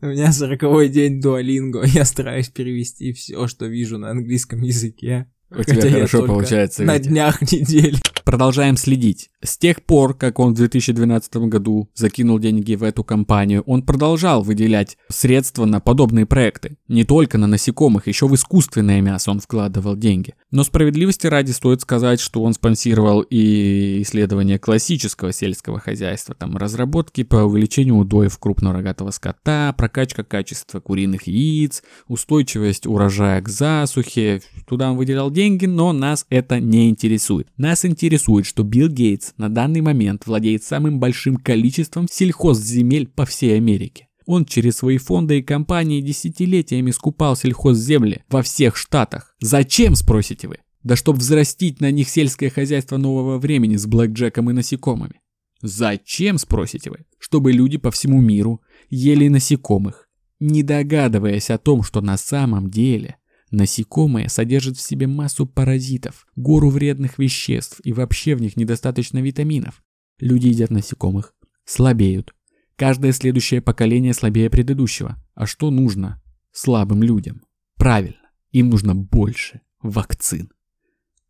[0.00, 5.30] У меня сороковой день дуалинго, я стараюсь перевести все, что вижу на английском языке.
[5.50, 6.84] У тебя хорошо получается.
[6.84, 7.98] На днях недели.
[8.26, 9.30] Продолжаем следить.
[9.40, 14.42] С тех пор, как он в 2012 году закинул деньги в эту компанию, он продолжал
[14.42, 16.76] выделять средства на подобные проекты.
[16.88, 20.34] Не только на насекомых, еще в искусственное мясо он вкладывал деньги.
[20.50, 27.22] Но справедливости ради стоит сказать, что он спонсировал и исследования классического сельского хозяйства, там разработки
[27.22, 34.42] по увеличению удоев крупного рогатого скота, прокачка качества куриных яиц, устойчивость урожая к засухе.
[34.66, 37.46] Туда он выделял деньги, но нас это не интересует.
[37.56, 37.84] Нас
[38.16, 44.08] интересует, что Билл Гейтс на данный момент владеет самым большим количеством сельхозземель по всей Америке.
[44.24, 49.36] Он через свои фонды и компании десятилетиями скупал сельхозземли во всех штатах.
[49.40, 50.56] Зачем, спросите вы?
[50.82, 55.20] Да чтобы взрастить на них сельское хозяйство нового времени с блэкджеком и насекомыми.
[55.62, 57.04] Зачем, спросите вы?
[57.18, 60.08] Чтобы люди по всему миру ели насекомых,
[60.40, 63.16] не догадываясь о том, что на самом деле
[63.50, 69.82] Насекомые содержат в себе массу паразитов, гору вредных веществ и вообще в них недостаточно витаминов.
[70.18, 72.34] Люди едят насекомых, слабеют.
[72.76, 75.16] Каждое следующее поколение слабее предыдущего.
[75.34, 76.20] А что нужно
[76.52, 77.42] слабым людям?
[77.76, 80.50] Правильно, им нужно больше вакцин.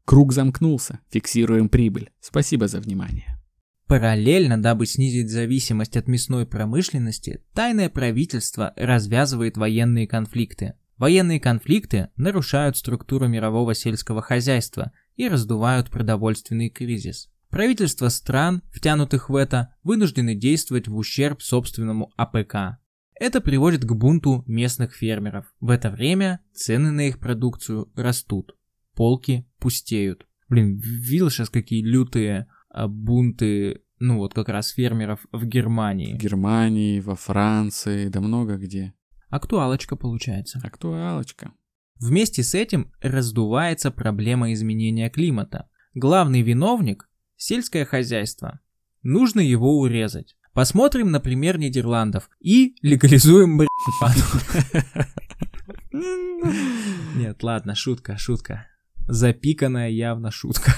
[0.05, 2.11] Круг замкнулся, фиксируем прибыль.
[2.20, 3.37] Спасибо за внимание.
[3.87, 10.74] Параллельно, дабы снизить зависимость от мясной промышленности, тайное правительство развязывает военные конфликты.
[10.98, 17.30] Военные конфликты нарушают структуру мирового сельского хозяйства и раздувают продовольственный кризис.
[17.50, 22.78] Правительства стран, втянутых в это, вынуждены действовать в ущерб собственному АПК.
[23.18, 25.46] Это приводит к бунту местных фермеров.
[25.61, 28.56] В это время цены на их продукцию растут,
[28.94, 30.26] полки пустеют.
[30.48, 36.14] Блин, видел сейчас какие лютые а, бунты, ну вот как раз фермеров в Германии.
[36.14, 38.94] В Германии, во Франции, да много где.
[39.29, 40.61] Актуалочка получается.
[40.62, 41.53] Актуалочка.
[41.99, 45.69] Вместе с этим раздувается проблема изменения климата.
[45.95, 48.61] Главный виновник– сельское хозяйство.
[49.03, 50.37] Нужно его урезать.
[50.53, 53.57] Посмотрим, например, Нидерландов и легализуем
[57.15, 58.67] Нет, ладно, шутка, шутка.
[59.09, 60.73] Запиканная явно шутка.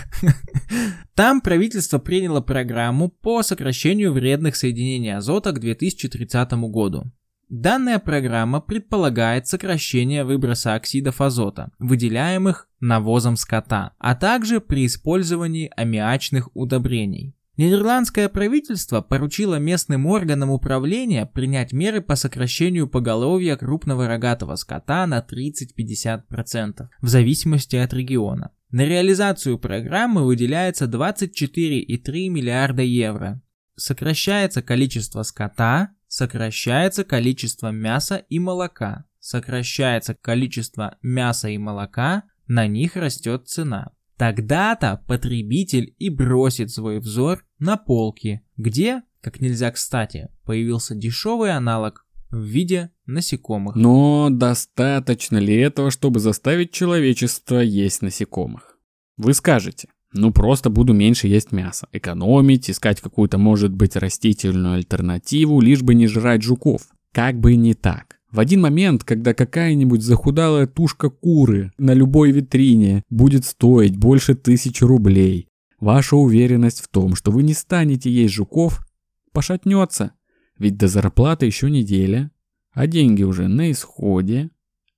[1.15, 7.11] Там правительство приняло программу по сокращению вредных соединений азота к 2030 году.
[7.49, 16.51] Данная программа предполагает сокращение выброса оксидов азота, выделяемых навозом скота, а также при использовании аммиачных
[16.55, 17.35] удобрений.
[17.57, 25.19] Нидерландское правительство поручило местным органам управления принять меры по сокращению поголовья крупного рогатого скота на
[25.19, 28.53] 30-50%, в зависимости от региона.
[28.71, 33.43] На реализацию программы выделяется 24,3 миллиарда евро.
[33.75, 39.05] Сокращается количество скота, сокращается количество мяса и молока.
[39.21, 43.92] Сокращается количество мяса и молока, на них растет цена.
[44.16, 52.05] Тогда-то потребитель и бросит свой взор на полки, где, как нельзя кстати, появился дешевый аналог
[52.31, 53.77] в виде насекомых.
[53.77, 58.79] Но достаточно ли этого, чтобы заставить человечество есть насекомых?
[59.16, 65.61] Вы скажете, ну просто буду меньше есть мясо, экономить, искать какую-то, может быть, растительную альтернативу,
[65.61, 66.83] лишь бы не жрать жуков.
[67.12, 68.18] Как бы не так.
[68.31, 74.85] В один момент, когда какая-нибудь захудалая тушка куры на любой витрине будет стоить больше тысячи
[74.85, 75.49] рублей,
[75.81, 78.87] ваша уверенность в том, что вы не станете есть жуков,
[79.33, 80.12] пошатнется.
[80.59, 82.31] Ведь до зарплаты еще неделя,
[82.73, 84.51] а деньги уже на исходе,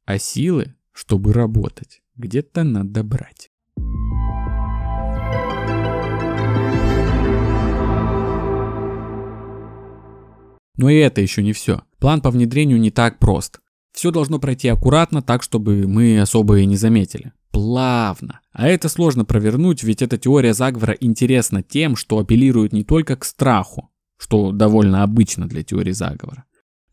[0.06, 3.49] а силы, чтобы работать, где-то надо брать.
[10.80, 11.82] Но и это еще не все.
[11.98, 13.60] План по внедрению не так прост.
[13.92, 17.34] Все должно пройти аккуратно, так чтобы мы особо и не заметили.
[17.50, 18.40] Плавно.
[18.52, 23.26] А это сложно провернуть, ведь эта теория заговора интересна тем, что апеллирует не только к
[23.26, 26.46] страху, что довольно обычно для теории заговора,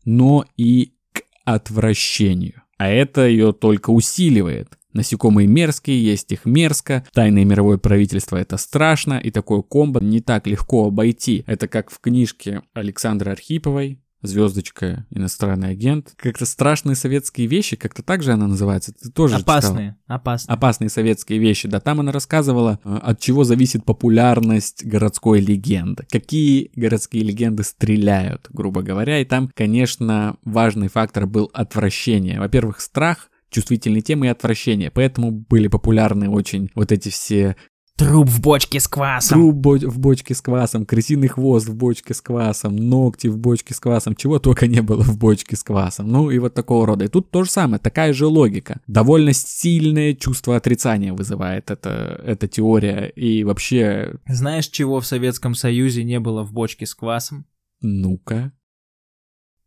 [0.04, 2.60] но и к отвращению.
[2.76, 4.77] А это ее только усиливает.
[4.92, 10.46] Насекомые мерзкие, есть их мерзко, тайное мировое правительство это страшно, и такое комбо не так
[10.46, 11.44] легко обойти.
[11.46, 16.14] Это как в книжке Александры Архиповой, звездочка, иностранный агент.
[16.16, 18.92] Как-то страшные советские вещи, как-то так же она называется.
[18.92, 20.16] Ты тоже Опасные, читал?
[20.16, 20.54] опасные.
[20.54, 21.68] Опасные советские вещи.
[21.68, 26.04] Да, там она рассказывала, э, от чего зависит популярность городской легенды.
[26.10, 29.20] Какие городские легенды стреляют, грубо говоря.
[29.20, 32.40] И там, конечно, важный фактор был отвращение.
[32.40, 34.90] Во-первых, страх, чувствительные темы и отвращение.
[34.90, 37.56] Поэтому были популярны очень вот эти все
[37.98, 39.40] Труп в бочке с квасом.
[39.40, 43.74] Труп бо- в бочке с квасом, крысиный хвост в бочке с квасом, ногти в бочке
[43.74, 46.06] с квасом, чего только не было в бочке с квасом.
[46.06, 47.06] Ну и вот такого рода.
[47.06, 48.80] И тут то же самое, такая же логика.
[48.86, 53.08] Довольно сильное чувство отрицания вызывает эта, эта теория.
[53.16, 54.14] И вообще...
[54.28, 57.46] Знаешь, чего в Советском Союзе не было в бочке с квасом?
[57.80, 58.52] Ну-ка.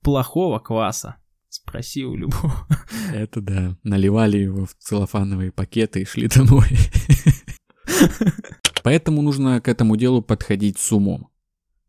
[0.02, 1.18] Плохого кваса.
[1.52, 2.66] Спроси у любого.
[3.14, 3.78] Это да.
[3.84, 6.70] Наливали его в целлофановые пакеты и шли домой.
[8.84, 11.30] Поэтому нужно к этому делу подходить с умом.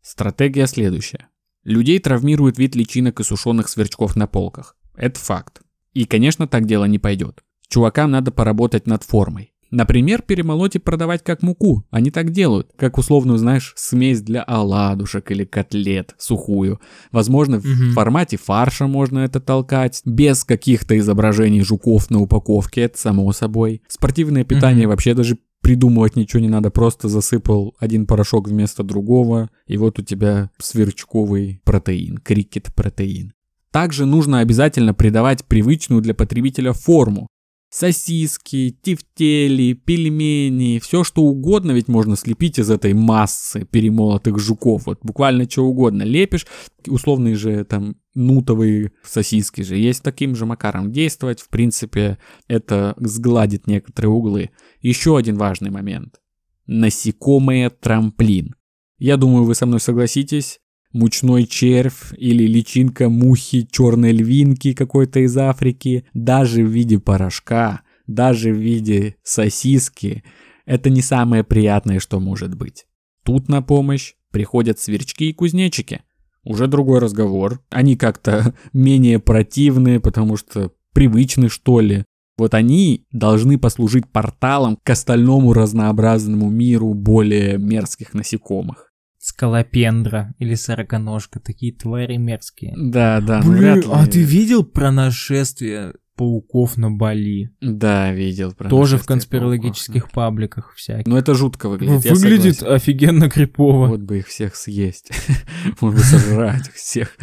[0.01, 1.29] Стратегия следующая.
[1.63, 4.75] Людей травмирует вид личинок и сушеных сверчков на полках.
[4.95, 5.61] Это факт.
[5.93, 7.41] И, конечно, так дело не пойдет.
[7.69, 9.52] Чувакам надо поработать над формой.
[9.73, 11.83] Например, перемолоть и продавать как муку.
[11.89, 16.79] Они так делают, как условную, знаешь, смесь для оладушек или котлет сухую.
[17.11, 17.65] Возможно, угу.
[17.65, 23.81] в формате фарша можно это толкать, без каких-то изображений жуков на упаковке, это само собой.
[23.87, 24.91] Спортивное питание угу.
[24.91, 30.03] вообще даже придумывать ничего не надо, просто засыпал один порошок вместо другого, и вот у
[30.03, 33.33] тебя сверчковый протеин, крикет-протеин.
[33.71, 37.27] Также нужно обязательно придавать привычную для потребителя форму.
[37.73, 44.85] Сосиски, тефтели, пельмени, все что угодно ведь можно слепить из этой массы перемолотых жуков.
[44.85, 46.45] Вот буквально что угодно лепишь,
[46.85, 51.41] условные же там нутовые сосиски же есть таким же макаром действовать.
[51.41, 54.51] В принципе, это сгладит некоторые углы.
[54.79, 56.21] Еще один важный момент.
[56.67, 58.53] Насекомые трамплин.
[58.99, 60.59] Я думаю, вы со мной согласитесь.
[60.93, 68.53] Мучной червь или личинка мухи черной львинки какой-то из Африки, даже в виде порошка, даже
[68.53, 70.23] в виде сосиски,
[70.65, 72.85] это не самое приятное, что может быть.
[73.23, 76.01] Тут на помощь приходят сверчки и кузнечики.
[76.43, 77.61] Уже другой разговор.
[77.69, 82.05] Они как-то менее противные, потому что привычны, что ли.
[82.37, 88.92] Вот они должны послужить порталом к остальному разнообразному миру более мерзких насекомых.
[89.23, 92.73] Скалопендра или сороконожка, такие твари мерзкие.
[92.77, 93.83] Да, да, ну Блин, ли.
[93.89, 97.49] а ты видел про нашествие пауков на Бали?
[97.61, 98.53] Да, видел.
[98.53, 100.11] про Тоже в конспирологических пауков.
[100.11, 101.07] пабликах всяких.
[101.07, 102.75] Ну это жутко выглядит, я Выглядит согласен.
[102.75, 103.87] офигенно крипово.
[103.87, 105.09] Вот бы их всех съесть.
[105.79, 107.15] Бы сожрать их всех.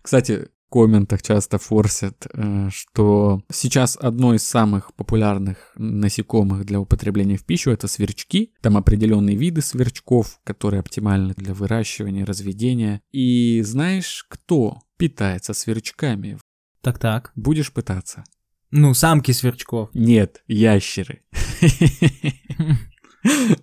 [0.00, 7.44] Кстати, комментах часто форсят, э, что сейчас одно из самых популярных насекомых для употребления в
[7.44, 8.52] пищу это сверчки.
[8.60, 13.00] Там определенные виды сверчков, которые оптимальны для выращивания, разведения.
[13.10, 16.38] И знаешь, кто питается сверчками?
[16.82, 17.32] Так-так.
[17.34, 18.24] Будешь пытаться?
[18.70, 19.90] Ну, самки сверчков.
[19.94, 21.22] Нет, ящеры.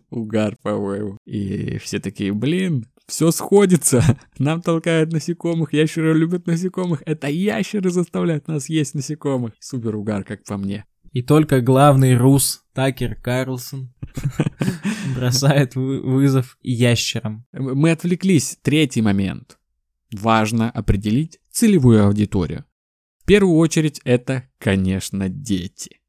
[0.10, 1.18] Угар, по-моему.
[1.26, 4.04] И все такие, блин, все сходится.
[4.40, 7.04] Нам толкают насекомых, ящеры любят насекомых.
[7.06, 9.54] Это ящеры заставляют нас есть насекомых.
[9.60, 10.86] Супер угар, как по мне.
[11.12, 13.94] И только главный рус Такер Карлсон
[15.16, 17.46] бросает вы- вызов ящерам.
[17.54, 18.58] Мы отвлеклись.
[18.62, 19.58] Третий момент.
[20.12, 22.66] Важно определить целевую аудиторию.
[23.22, 26.02] В первую очередь это, конечно, дети.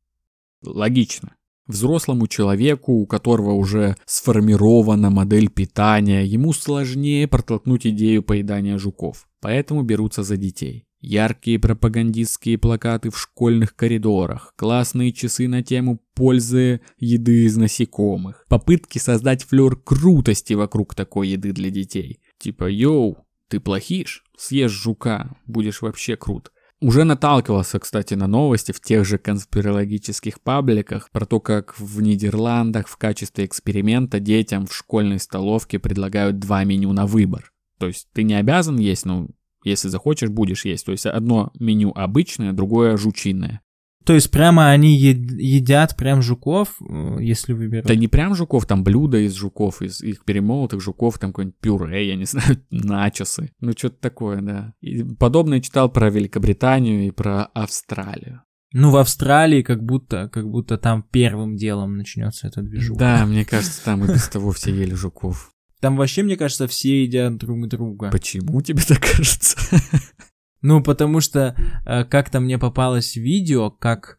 [0.62, 1.35] Логично.
[1.66, 9.26] Взрослому человеку, у которого уже сформирована модель питания, ему сложнее протолкнуть идею поедания жуков.
[9.40, 10.84] Поэтому берутся за детей.
[11.00, 18.98] Яркие пропагандистские плакаты в школьных коридорах, классные часы на тему пользы еды из насекомых, попытки
[18.98, 22.20] создать флёр крутости вокруг такой еды для детей.
[22.38, 26.50] Типа, йоу, ты плохиш, съешь жука, будешь вообще крут.
[26.86, 32.86] Уже наталкивался, кстати, на новости в тех же конспирологических пабликах про то, как в Нидерландах
[32.86, 37.52] в качестве эксперимента детям в школьной столовке предлагают два меню на выбор.
[37.80, 39.26] То есть ты не обязан есть, но
[39.64, 40.86] если захочешь, будешь есть.
[40.86, 43.62] То есть одно меню обычное, другое жучиное.
[44.06, 47.86] То есть прямо они едят прям жуков, э, если выберут?
[47.86, 52.08] Да не прям жуков, там блюда из жуков, из их перемолотых жуков, там какое-нибудь пюре,
[52.08, 53.50] я не знаю, начосы.
[53.60, 54.74] Ну, что-то такое, да.
[54.80, 58.42] И подобное читал про Великобританию и про Австралию.
[58.72, 63.00] Ну, в Австралии как будто, как будто там первым делом начнется эта движуха.
[63.00, 65.50] Да, мне кажется, там и без того все ели жуков.
[65.80, 68.10] Там вообще, мне кажется, все едят друг друга.
[68.12, 69.58] Почему тебе так кажется?
[70.66, 71.54] Ну, потому что
[71.86, 74.18] э, как-то мне попалось видео, как...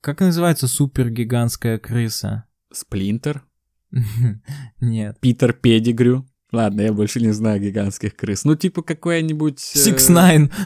[0.00, 2.44] Как называется супергигантская крыса?
[2.72, 3.44] Сплинтер,
[4.80, 5.18] Нет.
[5.20, 6.26] Питер Педигрю.
[6.50, 8.44] Ладно, я больше не знаю гигантских крыс.
[8.44, 9.60] Ну, типа какой-нибудь...
[9.74, 10.52] э, Six Nine.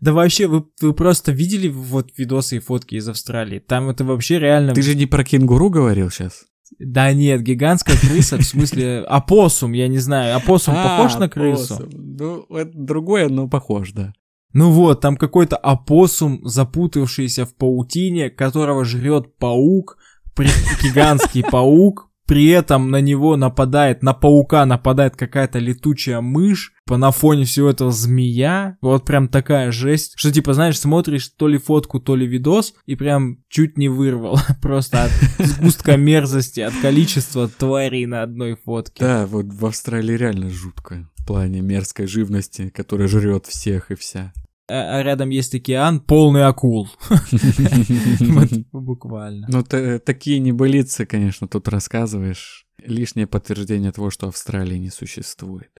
[0.00, 3.58] Да вообще, вы, вы просто видели вот видосы и фотки из Австралии?
[3.58, 4.72] Там это вообще реально...
[4.72, 6.46] Ты же не про кенгуру говорил сейчас?
[6.78, 10.36] Да нет, гигантская крыса, в смысле опоссум, я не знаю.
[10.36, 11.74] Опоссум похож на крысу?
[11.74, 11.88] А.
[11.92, 14.12] Ну, это другое, но похож, да.
[14.52, 19.98] Ну вот, там какой-то опоссум, запутавшийся в паутине, которого жрет паук,
[20.36, 27.10] гигантский паук, при этом на него нападает, на паука нападает какая-то летучая мышь, по на
[27.10, 31.98] фоне всего этого змея, вот прям такая жесть, что типа, знаешь, смотришь то ли фотку,
[31.98, 38.06] то ли видос, и прям чуть не вырвал, просто от сгустка мерзости, от количества тварей
[38.06, 39.02] на одной фотке.
[39.04, 41.08] Да, вот в Австралии реально жутко.
[41.16, 44.34] В плане мерзкой живности, которая жрет всех и вся.
[44.68, 46.88] А, а рядом есть океан, полный акул.
[48.72, 49.46] Буквально.
[49.50, 52.66] Ну, та- такие небылицы, конечно, тут рассказываешь.
[52.78, 55.70] Лишнее подтверждение того, что Австралии не существует.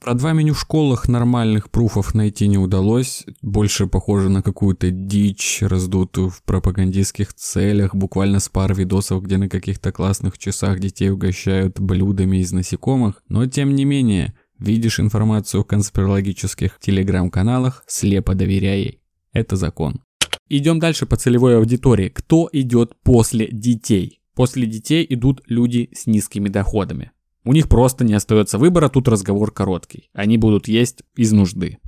[0.00, 3.24] Про два меню в школах нормальных пруфов найти не удалось.
[3.40, 7.94] Больше похоже на какую-то дичь, раздутую в пропагандистских целях.
[7.94, 13.22] Буквально с пар видосов, где на каких-то классных часах детей угощают блюдами из насекомых.
[13.28, 19.00] Но тем не менее, видишь информацию в конспирологических телеграм-каналах, слепо доверяй ей.
[19.32, 20.02] Это закон.
[20.48, 22.08] Идем дальше по целевой аудитории.
[22.08, 24.20] Кто идет после детей?
[24.34, 27.12] После детей идут люди с низкими доходами.
[27.44, 30.10] У них просто не остается выбора, тут разговор короткий.
[30.12, 31.78] Они будут есть из нужды.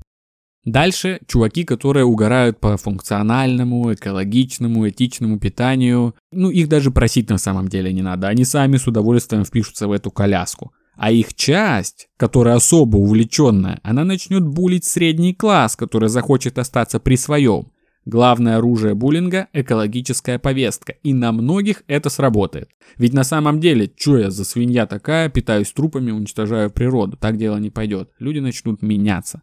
[0.65, 6.15] Дальше чуваки, которые угорают по функциональному, экологичному, этичному питанию.
[6.33, 8.29] Ну, их даже просить на самом деле не надо.
[8.29, 10.73] Они сами с удовольствием впишутся в эту коляску.
[10.97, 17.17] А их часть, которая особо увлеченная, она начнет булить средний класс, который захочет остаться при
[17.17, 17.73] своем.
[18.07, 22.69] Главное оружие буллинга– экологическая повестка, и на многих это сработает.
[22.97, 27.57] Ведь на самом деле, что я за свинья такая, питаюсь трупами, уничтожаю природу, так дело
[27.57, 28.11] не пойдет.
[28.19, 29.43] Люди начнут меняться.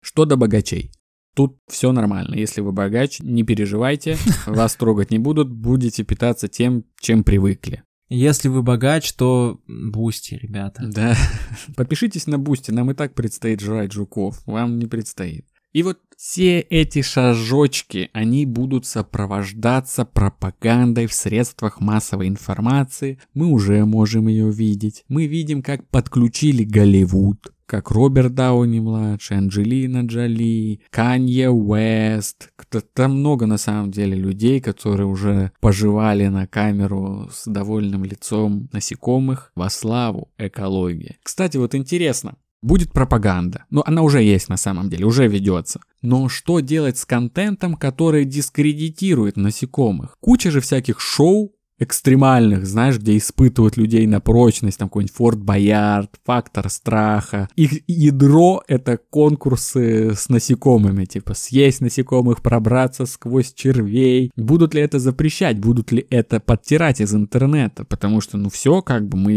[0.00, 0.90] Что до богачей.
[1.34, 2.34] Тут все нормально.
[2.34, 4.16] Если вы богач, не переживайте,
[4.46, 7.82] вас трогать не будут, будете питаться тем, чем привыкли.
[8.14, 10.82] Если вы богач, то бусти, ребята.
[10.84, 11.16] Да.
[11.76, 15.46] Подпишитесь на Бусти, нам и так предстоит жрать жуков, вам не предстоит.
[15.72, 23.18] И вот все эти шажочки, они будут сопровождаться пропагандой в средствах массовой информации.
[23.34, 25.04] Мы уже можем ее видеть.
[25.08, 32.50] Мы видим, как подключили Голливуд, как Роберт Дауни-младший, Анджелина Джоли, Канье Уэст.
[32.92, 39.52] Там много на самом деле людей, которые уже поживали на камеру с довольным лицом насекомых
[39.56, 41.16] во славу экологии.
[41.22, 43.64] Кстати, вот интересно, Будет пропаганда.
[43.70, 45.80] Но она уже есть на самом деле, уже ведется.
[46.00, 50.16] Но что делать с контентом, который дискредитирует насекомых?
[50.20, 51.52] Куча же всяких шоу,
[51.82, 57.48] экстремальных, знаешь, где испытывают людей на прочность, там какой-нибудь Форт Боярд, Фактор Страха.
[57.56, 64.30] Их ядро— это конкурсы с насекомыми, типа съесть насекомых, пробраться сквозь червей.
[64.36, 69.08] Будут ли это запрещать, будут ли это подтирать из интернета, потому что, ну, все, как
[69.08, 69.34] бы мы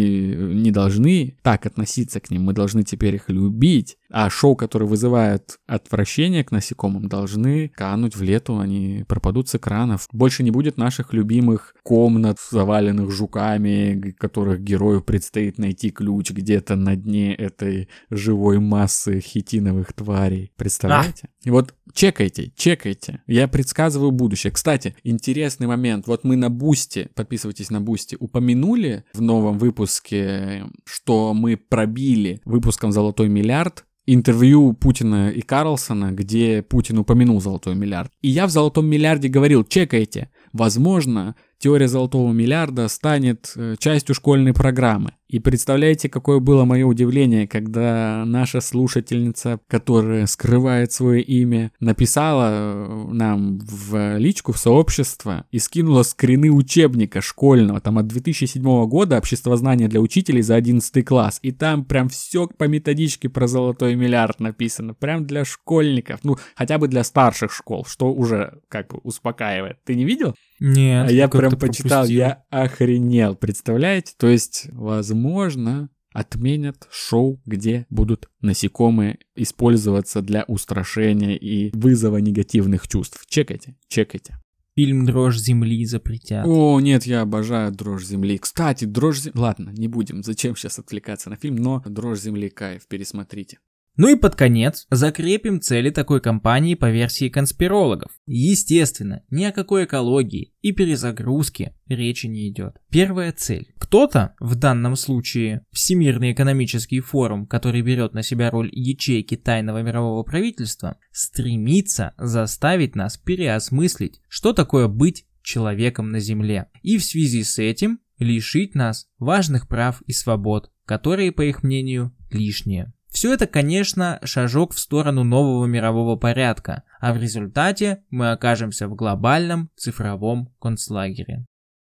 [0.54, 3.98] не должны так относиться к ним, мы должны теперь их любить.
[4.12, 10.08] А шоу, которые вызывают отвращение к насекомым, должны кануть в лету, они пропадут с экранов.
[10.12, 16.96] Больше не будет наших любимых комнат, заваленных жуками, которых герою предстоит найти ключ где-то на
[16.96, 20.52] дне этой живой массы хитиновых тварей.
[20.56, 21.30] Представляете?
[21.44, 23.22] И вот чекайте, чекайте.
[23.28, 24.52] Я предсказываю будущее.
[24.52, 26.08] Кстати, интересный момент.
[26.08, 32.92] Вот мы на Бусти, подписывайтесь на Бусти, упомянули в новом выпуске, что мы пробили выпуском
[32.92, 38.12] «Золотой миллиард» интервью Путина и Карлсона, где Путин упомянул золотой миллиард.
[38.22, 44.54] И я в золотом миллиарде говорил, чекайте, возможно, теория золотого миллиарда станет э, частью школьной
[44.54, 45.14] программы.
[45.28, 53.08] И представляете, какое было мое удивление, когда наша слушательница, которая скрывает свое имя, написала э,
[53.12, 59.88] нам в личку, в сообщество и скинула скрины учебника школьного, там от 2007 года «Обществознание
[59.88, 61.40] для учителей» за 11 класс.
[61.42, 64.94] И там прям все по методичке про золотой миллиард написано.
[64.94, 69.78] Прям для школьников, ну хотя бы для старших школ, что уже как бы успокаивает.
[69.84, 70.36] Ты не видел?
[70.60, 71.10] Нет.
[71.10, 72.18] А я прям почитал, пропустил.
[72.18, 74.14] я охренел, представляете?
[74.18, 83.26] То есть, возможно, отменят шоу, где будут насекомые использоваться для устрашения и вызова негативных чувств.
[83.28, 84.38] Чекайте, чекайте.
[84.78, 86.46] Фильм «Дрожь земли» запретят.
[86.46, 88.38] О, нет, я обожаю «Дрожь земли».
[88.38, 92.86] Кстати, «Дрожь земли...» Ладно, не будем, зачем сейчас отвлекаться на фильм, но «Дрожь земли» кайф,
[92.88, 93.60] пересмотрите.
[93.98, 98.12] Ну и под конец закрепим цели такой компании по версии конспирологов.
[98.26, 102.76] Естественно, ни о какой экологии и перезагрузке речи не идет.
[102.90, 103.74] Первая цель.
[103.78, 110.24] Кто-то, в данном случае Всемирный экономический форум, который берет на себя роль ячейки тайного мирового
[110.24, 116.68] правительства, стремится заставить нас переосмыслить, что такое быть человеком на Земле.
[116.82, 122.14] И в связи с этим лишить нас важных прав и свобод, которые, по их мнению,
[122.32, 122.94] лишние.
[123.16, 128.96] Все это, конечно, шажок в сторону нового мирового порядка, а в результате мы окажемся в
[128.96, 131.46] глобальном цифровом концлагере.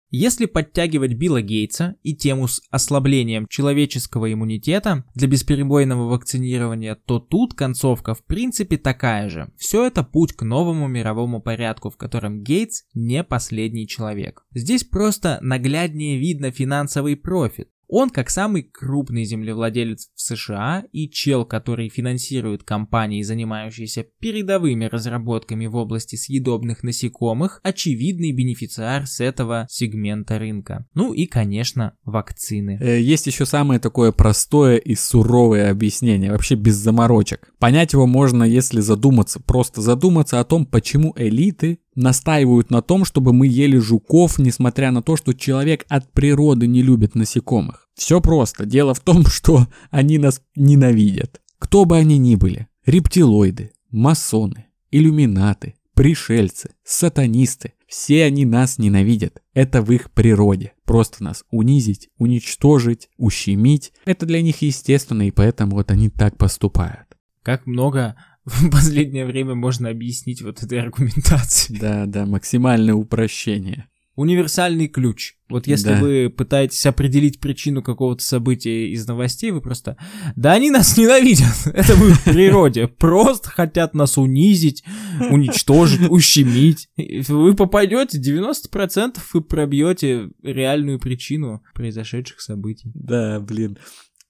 [0.08, 7.52] Если подтягивать Билла Гейтса и тему с ослаблением человеческого иммунитета для бесперебойного вакцинирования, то тут
[7.52, 9.52] концовка в принципе такая же.
[9.58, 14.46] Все это путь к новому мировому порядку, в котором Гейтс не последний человек.
[14.54, 17.68] Здесь просто нагляднее видно финансовый профит.
[17.88, 25.66] Он, как самый крупный землевладелец в США и чел, который финансирует компании, занимающиеся передовыми разработками
[25.66, 30.86] в области съедобных насекомых, очевидный бенефициар с этого сегмента рынка.
[30.94, 32.78] Ну и, конечно, вакцины.
[32.80, 37.50] Э, есть еще самое такое простое и суровое объяснение, вообще без заморочек.
[37.58, 43.32] Понять его можно, если задуматься, просто задуматься о том, почему элиты настаивают на том, чтобы
[43.32, 47.88] мы ели жуков, несмотря на то, что человек от природы не любит насекомых.
[47.94, 48.64] Все просто.
[48.64, 51.40] Дело в том, что они нас ненавидят.
[51.58, 52.68] Кто бы они ни были.
[52.86, 57.74] Рептилоиды, масоны, иллюминаты, пришельцы, сатанисты.
[57.88, 59.42] Все они нас ненавидят.
[59.52, 60.74] Это в их природе.
[60.84, 63.92] Просто нас унизить, уничтожить, ущемить.
[64.04, 67.06] Это для них естественно, и поэтому вот они так поступают.
[67.42, 68.14] Как много
[68.60, 71.78] в последнее время можно объяснить вот этой аргументацией.
[71.78, 73.88] Да, да, максимальное упрощение.
[74.16, 75.34] универсальный ключ.
[75.48, 76.00] Вот если Да.
[76.00, 79.96] вы пытаетесь определить причину какого-то события из новостей, вы просто...
[80.34, 81.54] Да они нас ненавидят.
[81.72, 82.88] Это в их природе.
[82.88, 84.82] Просто хотят нас унизить,
[85.30, 86.88] уничтожить, ущемить.
[87.28, 92.90] Вы попадете 90% и пробьете реальную причину произошедших событий.
[92.94, 93.78] Да, блин.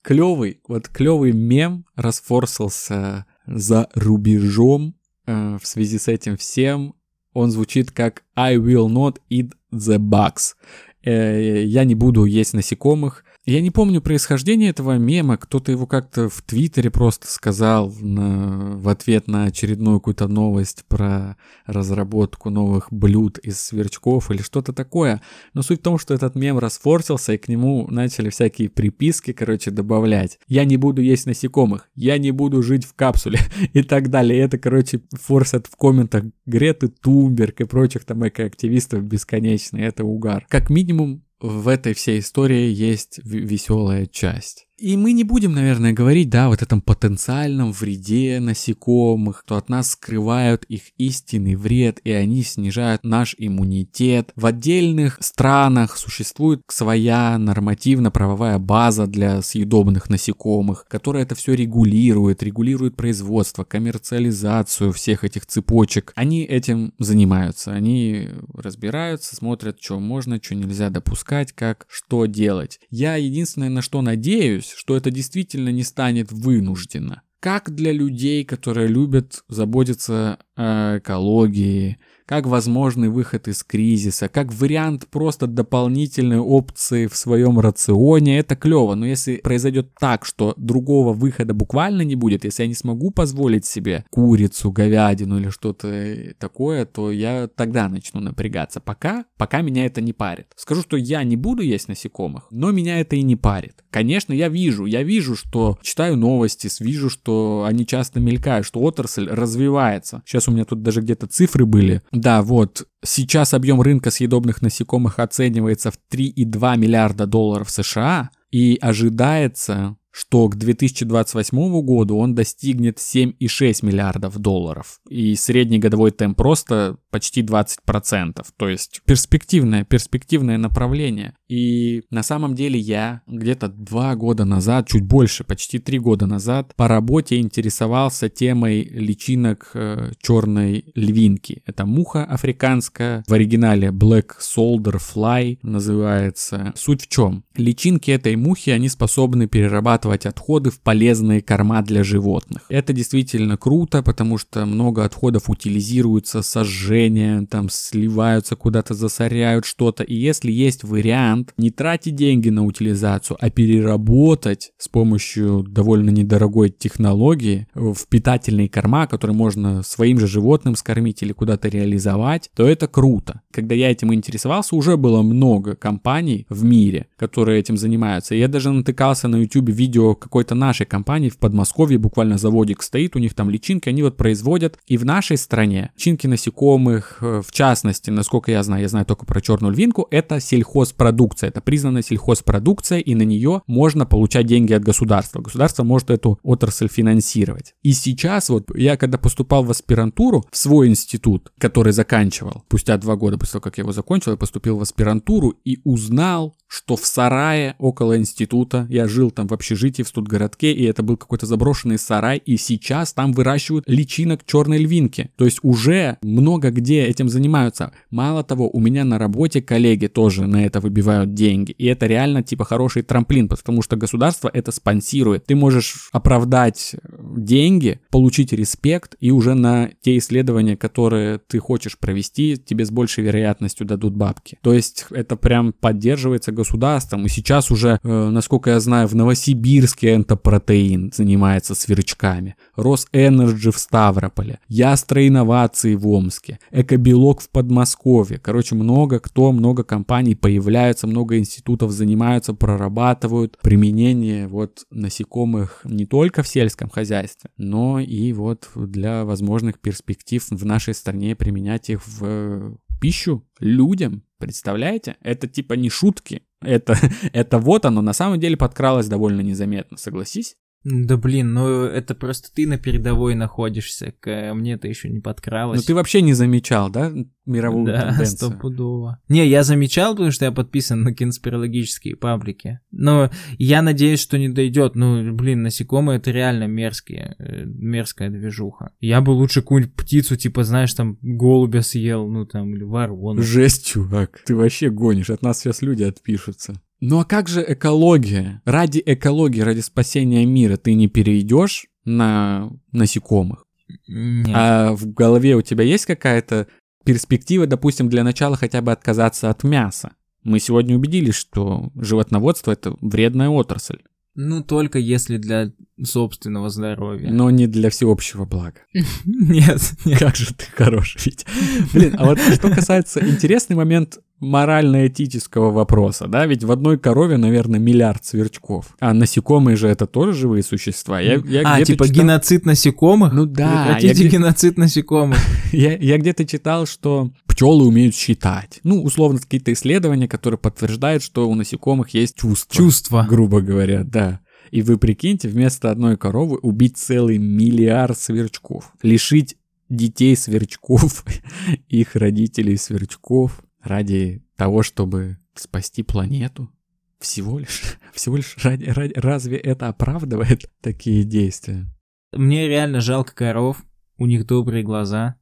[0.03, 4.94] Клевый, вот клевый мем расфорсился за рубежом
[5.26, 6.94] э, в связи с этим всем.
[7.32, 10.55] Он звучит как I will not eat the bugs.
[11.03, 13.24] Э, я не буду есть насекомых.
[13.49, 18.90] Я не помню происхождение этого мема, кто-то его как-то в Твиттере просто сказал на- в
[18.90, 25.22] ответ на очередную какую-то новость про разработку новых блюд из сверчков или что-то такое.
[25.55, 29.70] Но суть в том, что этот мем расфорсился, и к нему начали всякие приписки, короче,
[29.70, 30.38] добавлять.
[30.46, 33.38] Я не буду есть насекомых, я не буду жить в капсуле
[33.72, 34.40] и так далее.
[34.40, 39.78] И это, короче, форсят в комментах Греты Тумберг и прочих там экоактивистов бесконечно.
[39.78, 40.44] Это угар.
[40.51, 44.68] Как минимум, в этой всей истории есть веселая часть.
[44.79, 49.91] И мы не будем, наверное, говорить, да, вот этом потенциальном вреде насекомых, что от нас
[49.91, 54.31] скрывают их истинный вред, и они снижают наш иммунитет.
[54.37, 62.95] В отдельных странах существует своя нормативно-правовая база для съедобных насекомых, которая это все регулирует, регулирует
[62.95, 66.12] производство, коммерциализацию всех этих цепочек.
[66.14, 72.79] Они этим занимаются, они разбираются, смотрят, что можно, что нельзя допускать, как, что делать.
[72.91, 77.23] Я единственное, на что надеюсь, что это действительно не станет вынужденно.
[77.41, 81.98] Как для людей, которые любят заботиться экологии,
[82.28, 88.94] как возможный выход из кризиса, как вариант просто дополнительной опции в своем рационе, это клево.
[88.94, 93.64] Но если произойдет так, что другого выхода буквально не будет, если я не смогу позволить
[93.64, 98.80] себе курицу, говядину или что-то такое, то я тогда начну напрягаться.
[98.80, 100.48] Пока, пока меня это не парит.
[100.54, 103.84] Скажу, что я не буду есть насекомых, но меня это и не парит.
[103.90, 109.28] Конечно, я вижу, я вижу, что читаю новости, вижу, что они часто мелькают, что отрасль
[109.30, 110.22] развивается.
[110.26, 112.03] Сейчас у меня тут даже где-то цифры были.
[112.12, 119.96] Да, вот, сейчас объем рынка съедобных насекомых оценивается в 3,2 миллиарда долларов США, и ожидается,
[120.11, 125.00] что к 2028 году он достигнет 7,6 миллиардов долларов.
[125.09, 128.44] И средний годовой темп просто почти 20%.
[128.56, 131.34] То есть перспективное, перспективное направление.
[131.48, 136.74] И на самом деле я где-то два года назад, чуть больше, почти три года назад,
[136.76, 141.62] по работе интересовался темой личинок э, черной львинки.
[141.64, 146.72] Это муха африканская, в оригинале Black Soldier Fly называется.
[146.76, 147.44] Суть в чем?
[147.54, 152.62] Личинки этой мухи, они способны перерабатывать отходы в полезные корма для животных.
[152.68, 160.05] Это действительно круто, потому что много отходов утилизируется, сожжение, там сливаются куда-то, засоряют что-то.
[160.05, 166.70] И если есть вариант не тратить деньги на утилизацию, а переработать с помощью довольно недорогой
[166.70, 172.86] технологии в питательные корма, которые можно своим же животным скормить или куда-то реализовать, то это
[172.86, 173.40] круто.
[173.53, 178.34] Когда я этим интересовался, уже было много компаний в мире, которые этим занимаются.
[178.34, 183.18] Я даже натыкался на YouTube видео какой-то нашей компании в Подмосковье, буквально заводик стоит, у
[183.18, 184.78] них там личинки, они вот производят.
[184.86, 189.26] И в нашей стране личинки насекомых, э, в частности, насколько я знаю, я знаю только
[189.26, 194.82] про черную львинку, это сельхозпродукция, это признанная сельхозпродукция, и на нее можно получать деньги от
[194.82, 195.41] государства.
[195.41, 197.74] Государство может эту отрасль финансировать.
[197.82, 203.16] И сейчас вот я когда поступал в аспирантуру в свой институт, который заканчивал, спустя два
[203.16, 207.07] года после того, как я его закончил, я поступил в аспирантуру и узнал, что в
[207.07, 211.99] сарае около института, я жил там в общежитии в студгородке, и это был какой-то заброшенный
[211.99, 215.31] сарай, и сейчас там выращивают личинок черной львинки.
[215.37, 217.93] То есть уже много где этим занимаются.
[218.11, 221.72] Мало того, у меня на работе коллеги тоже на это выбивают деньги.
[221.72, 225.47] И это реально типа хороший трамплин, потому что государство это спонсирует.
[225.47, 226.97] Ты можешь оправдать
[227.37, 233.24] деньги, получить респект, и уже на те исследования, которые ты хочешь провести, тебе с большей
[233.24, 234.59] вероятностью дадут бабки.
[234.62, 237.26] То есть это прям поддерживается государством.
[237.26, 242.57] И сейчас уже, э, насколько я знаю, в Новосибирске энтопротеин занимается сверчками.
[242.77, 244.61] Росэнерджи в Ставрополе.
[244.69, 246.59] Ястро инновации в Омске.
[246.71, 248.39] Экобелок в Подмосковье.
[248.39, 256.43] Короче, много кто, много компаний появляются, много институтов занимаются, прорабатывают применение вот насекомых не только
[256.43, 262.79] в сельском хозяйстве, но и вот для возможных перспектив в нашей стране применять их в
[263.01, 264.22] пищу людям.
[264.38, 265.16] Представляете?
[265.20, 266.42] Это типа не шутки.
[266.61, 266.96] Это,
[267.32, 270.57] это вот оно на самом деле подкралось довольно незаметно, согласись?
[270.85, 275.81] Да блин, ну это просто ты на передовой находишься, к мне это еще не подкралось.
[275.81, 277.12] Ну ты вообще не замечал, да,
[277.47, 278.51] мировую да, тенденцию?
[278.51, 279.20] стопудово.
[279.29, 282.81] Не, я замечал, потому что я подписан на конспирологические паблики.
[282.93, 284.95] Но я надеюсь, что не дойдет.
[284.95, 288.93] Ну, блин, насекомые это реально мерзкие, э, мерзкая движуха.
[289.01, 293.43] Я бы лучше какую-нибудь птицу, типа, знаешь, там, голубя съел, ну там, или ворону.
[293.43, 294.43] Жесть, чувак.
[294.47, 296.81] Ты вообще гонишь, от нас сейчас люди отпишутся.
[297.01, 298.61] Ну а как же экология?
[298.64, 303.64] Ради экологии, ради спасения мира ты не перейдешь на насекомых?
[304.07, 304.51] Нет.
[304.53, 306.66] А в голове у тебя есть какая-то
[307.05, 310.12] перспектива, допустим, для начала хотя бы отказаться от мяса?
[310.42, 314.01] Мы сегодня убедились, что животноводство это вредная отрасль,
[314.35, 315.72] Ну, только если для
[316.03, 317.29] собственного здоровья.
[317.31, 318.76] но не для всеобщего блага.
[319.24, 320.18] Нет, нет.
[320.20, 321.45] Как же ты хорош, Витя.
[321.93, 327.81] Блин, а вот что касается интересный момент морально-этического вопроса, да, ведь в одной корове, наверное,
[327.81, 331.20] миллиард сверчков, а насекомые же это тоже живые существа.
[331.20, 333.33] Я, я а, типа читал- геноцид насекомых?
[333.33, 335.39] Ну да, я, Прекратите где- геноцид насекомых.
[335.72, 338.78] я- я где-то читал, что пчелы умеют считать.
[338.84, 342.76] Ну, условно, какие-то исследования, которые подтверждают, что у насекомых есть чувства.
[342.76, 343.26] Чувства.
[343.28, 344.38] Грубо говоря, да.
[344.70, 348.92] И вы прикиньте, вместо одной коровы убить целый миллиард сверчков.
[349.02, 349.56] Лишить
[349.88, 351.24] детей сверчков,
[351.88, 356.70] их родителей сверчков ради того, чтобы спасти планету.
[357.18, 361.92] Всего лишь, всего лишь ради, ради- разве это оправдывает такие действия?
[362.32, 363.82] Мне реально жалко коров,
[364.16, 365.34] у них добрые глаза,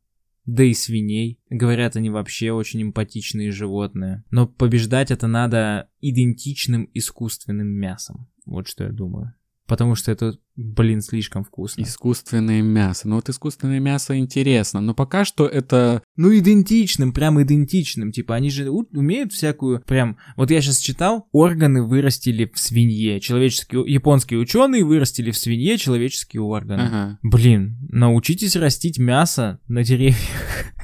[0.46, 1.38] да и свиней.
[1.50, 4.24] Говорят, они вообще очень эмпатичные животные.
[4.30, 8.28] Но побеждать это надо идентичным искусственным мясом.
[8.46, 9.34] Вот что я думаю.
[9.66, 11.82] Потому что это, блин, слишком вкусно.
[11.82, 13.08] Искусственное мясо.
[13.08, 16.02] Ну вот искусственное мясо интересно, но пока что это...
[16.16, 18.12] Ну, идентичным, прям идентичным.
[18.12, 20.16] Типа, они же у- умеют всякую, прям...
[20.36, 23.20] Вот я сейчас читал, органы вырастили в свинье.
[23.20, 26.82] Человеческие, японские ученые вырастили в свинье человеческие органы.
[26.82, 27.18] Ага.
[27.22, 30.16] Блин, научитесь растить мясо на деревьях.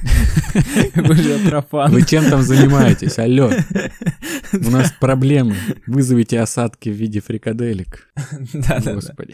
[0.93, 1.91] Какой же я профан.
[1.91, 3.17] Вы чем там занимаетесь?
[3.17, 3.51] Алло,
[4.53, 5.55] у нас проблемы.
[5.87, 8.09] Вызовите осадки в виде фрикаделек.
[8.53, 8.93] Да-да-да.
[8.95, 9.33] Господи.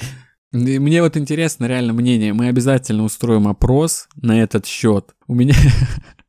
[0.52, 2.34] И Мне вот интересно реально мнение.
[2.34, 5.14] Мы обязательно устроим опрос на этот счет.
[5.28, 5.54] У меня,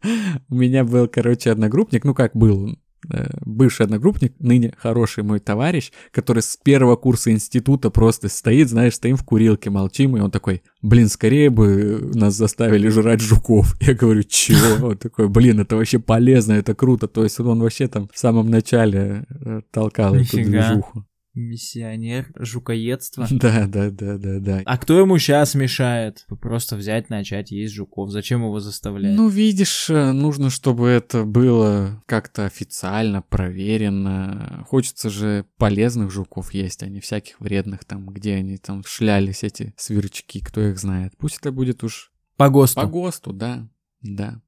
[0.48, 2.78] у меня был, короче, одногруппник, ну как был,
[3.10, 8.96] э, бывший одногруппник, ныне хороший мой товарищ, который с первого курса института просто стоит, знаешь,
[8.96, 13.74] стоим в курилке, молчим, и он такой, блин, скорее бы нас заставили жрать жуков.
[13.80, 14.88] Я говорю, чего?
[14.88, 17.08] Он такой, блин, это вообще полезно, это круто.
[17.08, 21.06] То есть он вообще там в самом начале э, толкал эту движуху.
[21.34, 23.26] Миссионер жукоедства.
[23.40, 24.62] Да, да, да, да, да.
[24.64, 26.26] А кто ему сейчас мешает?
[26.40, 28.10] Просто взять, начать есть жуков.
[28.10, 29.16] Зачем его заставлять?
[29.16, 34.64] Ну, видишь, э, нужно, чтобы это было как-то официально, проверено.
[34.68, 39.72] Хочется же полезных жуков есть, а не всяких вредных там, где они там шлялись, эти
[39.76, 41.12] сверчки, кто их знает.
[41.18, 42.80] Пусть это будет уж по ГОСТу.
[42.80, 43.68] по ГОСТу, да,
[44.02, 44.42] да.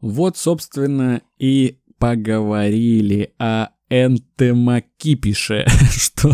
[0.00, 6.32] Вот, собственно, и поговорили о энтемокипише, что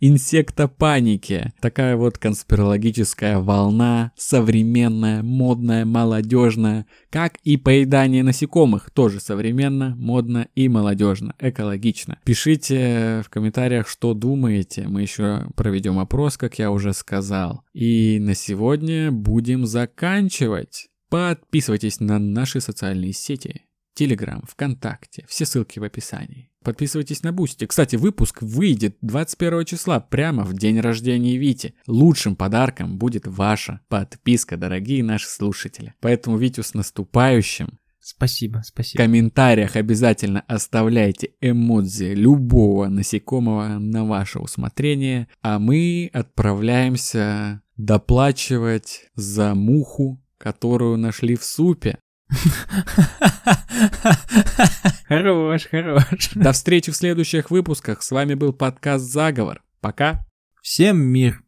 [0.00, 1.52] инсектопанике.
[1.60, 10.68] Такая вот конспирологическая волна, современная, модная, молодежная, как и поедание насекомых, тоже современно, модно и
[10.68, 12.18] молодежно, экологично.
[12.24, 17.64] Пишите в комментариях, что думаете, мы еще проведем опрос, как я уже сказал.
[17.72, 20.88] И на сегодня будем заканчивать.
[21.12, 23.66] Подписывайтесь на наши социальные сети.
[23.92, 26.50] Телеграм, ВКонтакте, все ссылки в описании.
[26.64, 27.66] Подписывайтесь на Бусти.
[27.66, 31.74] Кстати, выпуск выйдет 21 числа, прямо в день рождения Вити.
[31.86, 35.92] Лучшим подарком будет ваша подписка, дорогие наши слушатели.
[36.00, 37.78] Поэтому Витю с наступающим.
[38.00, 39.04] Спасибо, В спасибо.
[39.04, 50.22] комментариях обязательно оставляйте эмодзи любого насекомого на ваше усмотрение, а мы отправляемся доплачивать за муху,
[50.42, 51.98] которую нашли в супе.
[55.08, 56.30] Хорош, хорош.
[56.34, 58.02] До встречи в следующих выпусках.
[58.02, 59.62] С вами был подкаст «Заговор».
[59.80, 60.24] Пока.
[60.62, 61.42] Всем мир.